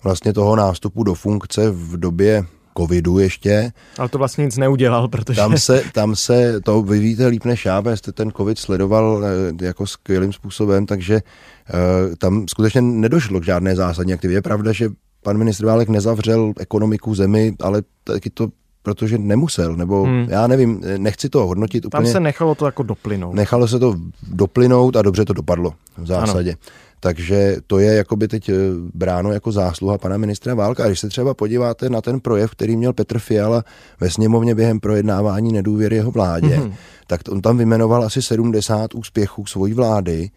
vlastně 0.03 0.33
toho 0.33 0.55
nástupu 0.55 1.03
do 1.03 1.13
funkce 1.13 1.71
v 1.71 1.97
době 1.97 2.45
covidu 2.77 3.19
ještě. 3.19 3.71
Ale 3.97 4.09
to 4.09 4.17
vlastně 4.17 4.45
nic 4.45 4.57
neudělal, 4.57 5.07
protože... 5.07 5.41
Tam 5.41 5.57
se, 5.57 5.83
tam 5.93 6.15
se 6.15 6.61
to 6.61 6.81
vy 6.81 6.99
víte 6.99 7.27
líp 7.27 7.45
než 7.45 7.65
já, 7.65 7.83
jste 7.95 8.11
ten 8.11 8.31
covid 8.31 8.59
sledoval 8.59 9.23
eh, 9.25 9.65
jako 9.65 9.87
skvělým 9.87 10.33
způsobem, 10.33 10.85
takže 10.85 11.15
uh, 11.15 12.15
tam 12.15 12.45
skutečně 12.47 12.81
nedošlo 12.81 13.39
k 13.39 13.45
žádné 13.45 13.75
zásadní 13.75 14.13
aktivitě. 14.13 14.37
Je 14.37 14.41
pravda, 14.41 14.71
že 14.71 14.89
pan 15.23 15.37
ministr 15.37 15.65
Válek 15.65 15.89
nezavřel 15.89 16.53
ekonomiku 16.59 17.15
zemi, 17.15 17.53
ale 17.61 17.81
taky 18.03 18.29
to 18.29 18.47
protože 18.83 19.17
nemusel, 19.17 19.75
nebo 19.75 20.03
hmm. 20.03 20.25
já 20.29 20.47
nevím, 20.47 20.81
nechci 20.97 21.29
to 21.29 21.47
hodnotit 21.47 21.85
úplně. 21.85 22.03
Tam 22.03 22.11
se 22.11 22.19
nechalo 22.19 22.55
to 22.55 22.65
jako 22.65 22.83
doplynout. 22.83 23.35
Nechalo 23.35 23.67
se 23.67 23.79
to 23.79 23.95
doplynout 24.31 24.95
a 24.95 25.01
dobře 25.01 25.25
to 25.25 25.33
dopadlo 25.33 25.73
v 25.97 26.07
zásadě. 26.07 26.49
Ano. 26.51 26.59
Takže 27.03 27.57
to 27.67 27.79
je 27.79 27.93
jakoby 27.93 28.27
teď 28.27 28.49
eh, 28.49 28.53
bráno 28.93 29.31
jako 29.31 29.51
zásluha 29.51 29.97
pana 29.97 30.17
ministra 30.17 30.55
Válka. 30.55 30.83
A 30.83 30.87
když 30.87 30.99
se 30.99 31.09
třeba 31.09 31.33
podíváte 31.33 31.89
na 31.89 32.01
ten 32.01 32.19
projev, 32.19 32.51
který 32.51 32.77
měl 32.77 32.93
Petr 32.93 33.19
Fiala 33.19 33.63
ve 33.99 34.09
sněmovně 34.09 34.55
během 34.55 34.79
projednávání 34.79 35.51
nedůvěry 35.53 35.95
jeho 35.95 36.11
vládě, 36.11 36.57
mm-hmm. 36.57 36.73
tak 37.07 37.21
on 37.29 37.41
tam 37.41 37.57
vymenoval 37.57 38.03
asi 38.03 38.21
70 38.21 38.95
úspěchů 38.95 39.45
svojí 39.45 39.73
vlády, 39.73 40.29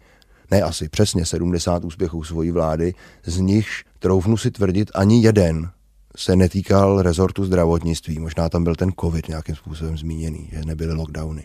ne 0.51 0.61
asi 0.61 0.89
přesně 0.89 1.25
70 1.25 1.85
úspěchů 1.85 2.23
svojí 2.23 2.51
vlády, 2.51 2.93
z 3.25 3.39
nichž, 3.39 3.85
troufnu 3.99 4.37
si 4.37 4.51
tvrdit, 4.51 4.91
ani 4.95 5.21
jeden 5.21 5.69
se 6.15 6.35
netýkal 6.35 7.01
rezortu 7.01 7.45
zdravotnictví. 7.45 8.19
Možná 8.19 8.49
tam 8.49 8.63
byl 8.63 8.75
ten 8.75 8.91
covid 8.99 9.27
nějakým 9.27 9.55
způsobem 9.55 9.97
zmíněný, 9.97 10.49
že 10.51 10.61
nebyly 10.65 10.93
lockdowny. 10.93 11.43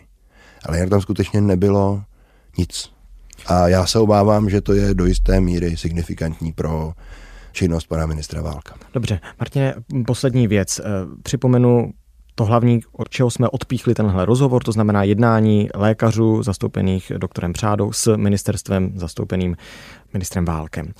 Ale 0.65 0.77
jinak 0.77 0.89
tam 0.89 1.01
skutečně 1.01 1.41
nebylo 1.41 2.03
nic. 2.57 2.91
A 3.47 3.67
já 3.67 3.85
se 3.85 3.99
obávám, 3.99 4.49
že 4.49 4.61
to 4.61 4.73
je 4.73 4.93
do 4.93 5.05
jisté 5.05 5.41
míry 5.41 5.77
signifikantní 5.77 6.53
pro 6.53 6.93
činnost 7.51 7.87
pana 7.87 8.05
ministra 8.05 8.41
Válka. 8.41 8.75
Dobře, 8.93 9.19
Martine, 9.39 9.75
poslední 10.07 10.47
věc. 10.47 10.79
Eh, 10.79 10.83
připomenu 11.23 11.91
to 12.35 12.45
hlavní, 12.45 12.79
od 12.91 13.09
čeho 13.09 13.29
jsme 13.29 13.49
odpíchli 13.49 13.93
tenhle 13.93 14.25
rozhovor, 14.25 14.63
to 14.63 14.71
znamená 14.71 15.03
jednání 15.03 15.69
lékařů 15.75 16.43
zastoupených 16.43 17.11
doktorem 17.17 17.53
Přádou 17.53 17.91
s 17.91 18.17
ministerstvem 18.17 18.91
zastoupeným 18.95 19.55
ministrem 20.13 20.45
Válkem. 20.45 20.93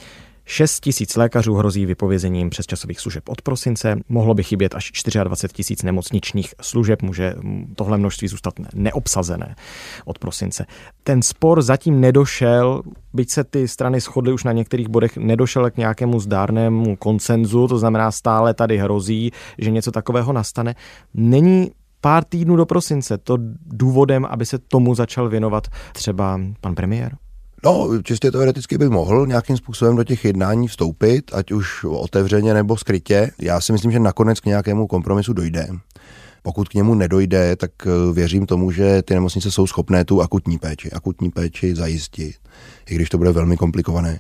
6 0.45 0.79
tisíc 0.79 1.15
lékařů 1.15 1.53
hrozí 1.53 1.85
vypovězením 1.85 2.49
přesčasových 2.49 2.99
služeb 2.99 3.29
od 3.29 3.41
prosince. 3.41 3.99
Mohlo 4.09 4.33
by 4.33 4.43
chybět 4.43 4.75
až 4.75 4.91
24 5.23 5.53
tisíc 5.53 5.83
nemocničních 5.83 6.53
služeb. 6.61 7.01
Může 7.01 7.35
tohle 7.75 7.97
množství 7.97 8.27
zůstat 8.27 8.53
neobsazené 8.73 9.55
od 10.05 10.19
prosince. 10.19 10.65
Ten 11.03 11.21
spor 11.21 11.61
zatím 11.61 12.01
nedošel, 12.01 12.81
byť 13.13 13.29
se 13.31 13.43
ty 13.43 13.67
strany 13.67 13.99
shodly 13.99 14.33
už 14.33 14.43
na 14.43 14.51
některých 14.51 14.89
bodech, 14.89 15.17
nedošel 15.17 15.71
k 15.71 15.77
nějakému 15.77 16.19
zdárnému 16.19 16.95
koncenzu, 16.95 17.67
to 17.67 17.77
znamená 17.77 18.11
stále 18.11 18.53
tady 18.53 18.77
hrozí, 18.77 19.31
že 19.57 19.71
něco 19.71 19.91
takového 19.91 20.33
nastane. 20.33 20.75
Není 21.13 21.71
pár 22.01 22.23
týdnů 22.23 22.55
do 22.55 22.65
prosince 22.65 23.17
to 23.17 23.37
důvodem, 23.65 24.25
aby 24.25 24.45
se 24.45 24.57
tomu 24.57 24.95
začal 24.95 25.29
věnovat 25.29 25.67
třeba 25.93 26.39
pan 26.61 26.75
premiér? 26.75 27.17
No, 27.63 27.89
čistě 28.03 28.31
teoreticky 28.31 28.77
by 28.77 28.89
mohl 28.89 29.27
nějakým 29.27 29.57
způsobem 29.57 29.95
do 29.95 30.03
těch 30.03 30.25
jednání 30.25 30.67
vstoupit, 30.67 31.31
ať 31.33 31.51
už 31.51 31.83
otevřeně 31.83 32.53
nebo 32.53 32.77
skrytě. 32.77 33.31
Já 33.41 33.61
si 33.61 33.71
myslím, 33.71 33.91
že 33.91 33.99
nakonec 33.99 34.39
k 34.39 34.45
nějakému 34.45 34.87
kompromisu 34.87 35.33
dojde. 35.33 35.67
Pokud 36.43 36.69
k 36.69 36.73
němu 36.73 36.95
nedojde, 36.95 37.55
tak 37.55 37.71
eh, 37.85 38.13
věřím 38.13 38.45
tomu, 38.45 38.71
že 38.71 39.01
ty 39.01 39.13
nemocnice 39.13 39.51
jsou 39.51 39.67
schopné 39.67 40.05
tu 40.05 40.21
akutní 40.21 40.57
péči, 40.57 40.91
akutní 40.91 41.31
péči 41.31 41.75
zajistit, 41.75 42.35
i 42.89 42.95
když 42.95 43.09
to 43.09 43.17
bude 43.17 43.31
velmi 43.31 43.57
komplikované 43.57 44.19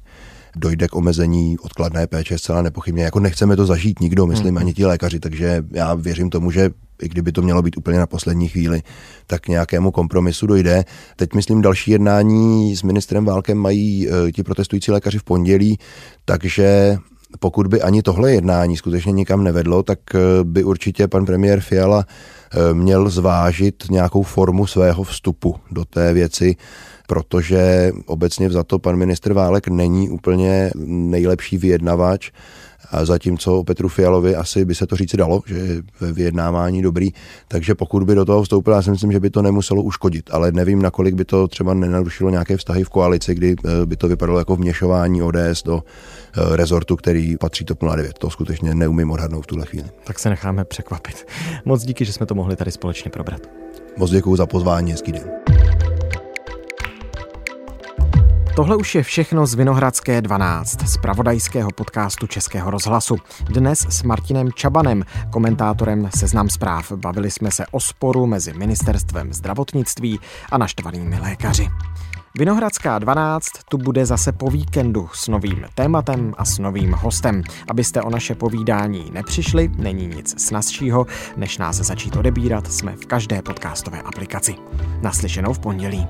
dojde 0.55 0.87
k 0.87 0.95
omezení 0.95 1.59
odkladné 1.59 2.07
péče 2.07 2.37
zcela 2.37 2.61
nepochybně. 2.61 3.03
Jako 3.03 3.19
nechceme 3.19 3.55
to 3.55 3.65
zažít 3.65 3.99
nikdo, 3.99 4.25
myslím, 4.25 4.51
mm. 4.51 4.57
ani 4.57 4.73
ti 4.73 4.85
lékaři, 4.85 5.19
takže 5.19 5.63
já 5.71 5.93
věřím 5.93 6.29
tomu, 6.29 6.51
že 6.51 6.69
i 7.01 7.09
kdyby 7.09 7.31
to 7.31 7.41
mělo 7.41 7.61
být 7.61 7.77
úplně 7.77 7.99
na 7.99 8.07
poslední 8.07 8.47
chvíli, 8.47 8.81
tak 9.27 9.47
nějakému 9.47 9.91
kompromisu 9.91 10.47
dojde. 10.47 10.85
Teď 11.15 11.33
myslím 11.33 11.61
další 11.61 11.91
jednání 11.91 12.75
s 12.75 12.83
ministrem 12.83 13.25
Válkem 13.25 13.57
mají 13.57 14.09
e, 14.09 14.31
ti 14.31 14.43
protestující 14.43 14.91
lékaři 14.91 15.19
v 15.19 15.23
pondělí, 15.23 15.79
takže 16.25 16.97
pokud 17.39 17.67
by 17.67 17.81
ani 17.81 18.01
tohle 18.01 18.31
jednání 18.31 18.77
skutečně 18.77 19.11
nikam 19.11 19.43
nevedlo, 19.43 19.83
tak 19.83 19.99
e, 20.15 20.19
by 20.43 20.63
určitě 20.63 21.07
pan 21.07 21.25
premiér 21.25 21.59
Fiala 21.59 22.05
e, 22.05 22.73
měl 22.73 23.09
zvážit 23.09 23.83
nějakou 23.89 24.23
formu 24.23 24.67
svého 24.67 25.03
vstupu 25.03 25.55
do 25.71 25.85
té 25.85 26.13
věci, 26.13 26.55
protože 27.07 27.91
obecně 28.05 28.49
za 28.49 28.63
to 28.63 28.79
pan 28.79 28.95
ministr 28.95 29.33
Válek 29.33 29.67
není 29.67 30.09
úplně 30.09 30.71
nejlepší 30.85 31.57
vyjednavač, 31.57 32.31
zatímco 33.03 33.59
o 33.59 33.63
Petru 33.63 33.89
Fialovi 33.89 34.35
asi 34.35 34.65
by 34.65 34.75
se 34.75 34.87
to 34.87 34.95
říci 34.95 35.17
dalo, 35.17 35.41
že 35.45 35.55
je 35.55 35.81
ve 35.99 36.11
vyjednávání 36.11 36.81
dobrý, 36.81 37.11
takže 37.47 37.75
pokud 37.75 38.03
by 38.03 38.15
do 38.15 38.25
toho 38.25 38.43
vstoupil, 38.43 38.73
já 38.73 38.81
si 38.81 38.91
myslím, 38.91 39.11
že 39.11 39.19
by 39.19 39.29
to 39.29 39.41
nemuselo 39.41 39.83
uškodit, 39.83 40.29
ale 40.33 40.51
nevím, 40.51 40.81
nakolik 40.81 41.15
by 41.15 41.25
to 41.25 41.47
třeba 41.47 41.73
nenarušilo 41.73 42.29
nějaké 42.29 42.57
vztahy 42.57 42.83
v 42.83 42.89
koalici, 42.89 43.35
kdy 43.35 43.55
eh, 43.65 43.85
by 43.85 43.95
to 43.97 44.07
vypadalo 44.07 44.39
jako 44.39 44.55
vměšování 44.55 45.21
ODS 45.23 45.63
do 45.65 45.83
eh, 45.83 46.55
rezortu, 46.55 46.95
který 46.95 47.37
patří 47.37 47.65
TOP 47.65 47.83
09. 47.95 48.17
To 48.17 48.29
skutečně 48.29 48.75
neumím 48.75 49.11
odhadnout 49.11 49.41
v 49.41 49.47
tuhle 49.47 49.65
chvíli. 49.65 49.87
Tak 50.03 50.19
se 50.19 50.29
necháme 50.29 50.65
překvapit. 50.65 51.27
Moc 51.65 51.83
díky, 51.83 52.05
že 52.05 52.13
jsme 52.13 52.25
to 52.25 52.35
mohli 52.35 52.55
tady 52.55 52.71
společně 52.71 53.11
probrat. 53.11 53.41
Moc 53.97 54.11
děkuji 54.11 54.35
za 54.35 54.45
pozvání, 54.45 54.91
hezký 54.91 55.11
den. 55.11 55.40
Tohle 58.55 58.75
už 58.75 58.95
je 58.95 59.03
všechno 59.03 59.45
z 59.45 59.53
Vinohradské 59.53 60.21
12, 60.21 60.87
z 60.87 60.97
pravodajského 60.97 61.69
podcastu 61.71 62.27
Českého 62.27 62.71
rozhlasu. 62.71 63.15
Dnes 63.41 63.87
s 63.89 64.03
Martinem 64.03 64.51
Čabanem, 64.51 65.03
komentátorem 65.29 66.09
Seznam 66.15 66.49
zpráv. 66.49 66.91
Bavili 66.91 67.31
jsme 67.31 67.51
se 67.51 67.65
o 67.71 67.79
sporu 67.79 68.25
mezi 68.25 68.53
ministerstvem 68.53 69.33
zdravotnictví 69.33 70.19
a 70.51 70.57
naštvanými 70.57 71.19
lékaři. 71.19 71.69
Vinohradská 72.37 72.99
12 72.99 73.45
tu 73.69 73.77
bude 73.77 74.05
zase 74.05 74.31
po 74.31 74.49
víkendu 74.49 75.09
s 75.13 75.27
novým 75.27 75.65
tématem 75.75 76.33
a 76.37 76.45
s 76.45 76.59
novým 76.59 76.91
hostem. 76.93 77.43
Abyste 77.69 78.01
o 78.01 78.09
naše 78.09 78.35
povídání 78.35 79.11
nepřišli, 79.13 79.71
není 79.75 80.07
nic 80.07 80.41
snazšího, 80.47 81.05
než 81.37 81.57
nás 81.57 81.75
začít 81.75 82.15
odebírat, 82.15 82.71
jsme 82.71 82.95
v 82.95 83.05
každé 83.05 83.41
podcastové 83.41 84.01
aplikaci. 84.01 84.55
Naslyšenou 85.01 85.53
v 85.53 85.59
pondělí. 85.59 86.07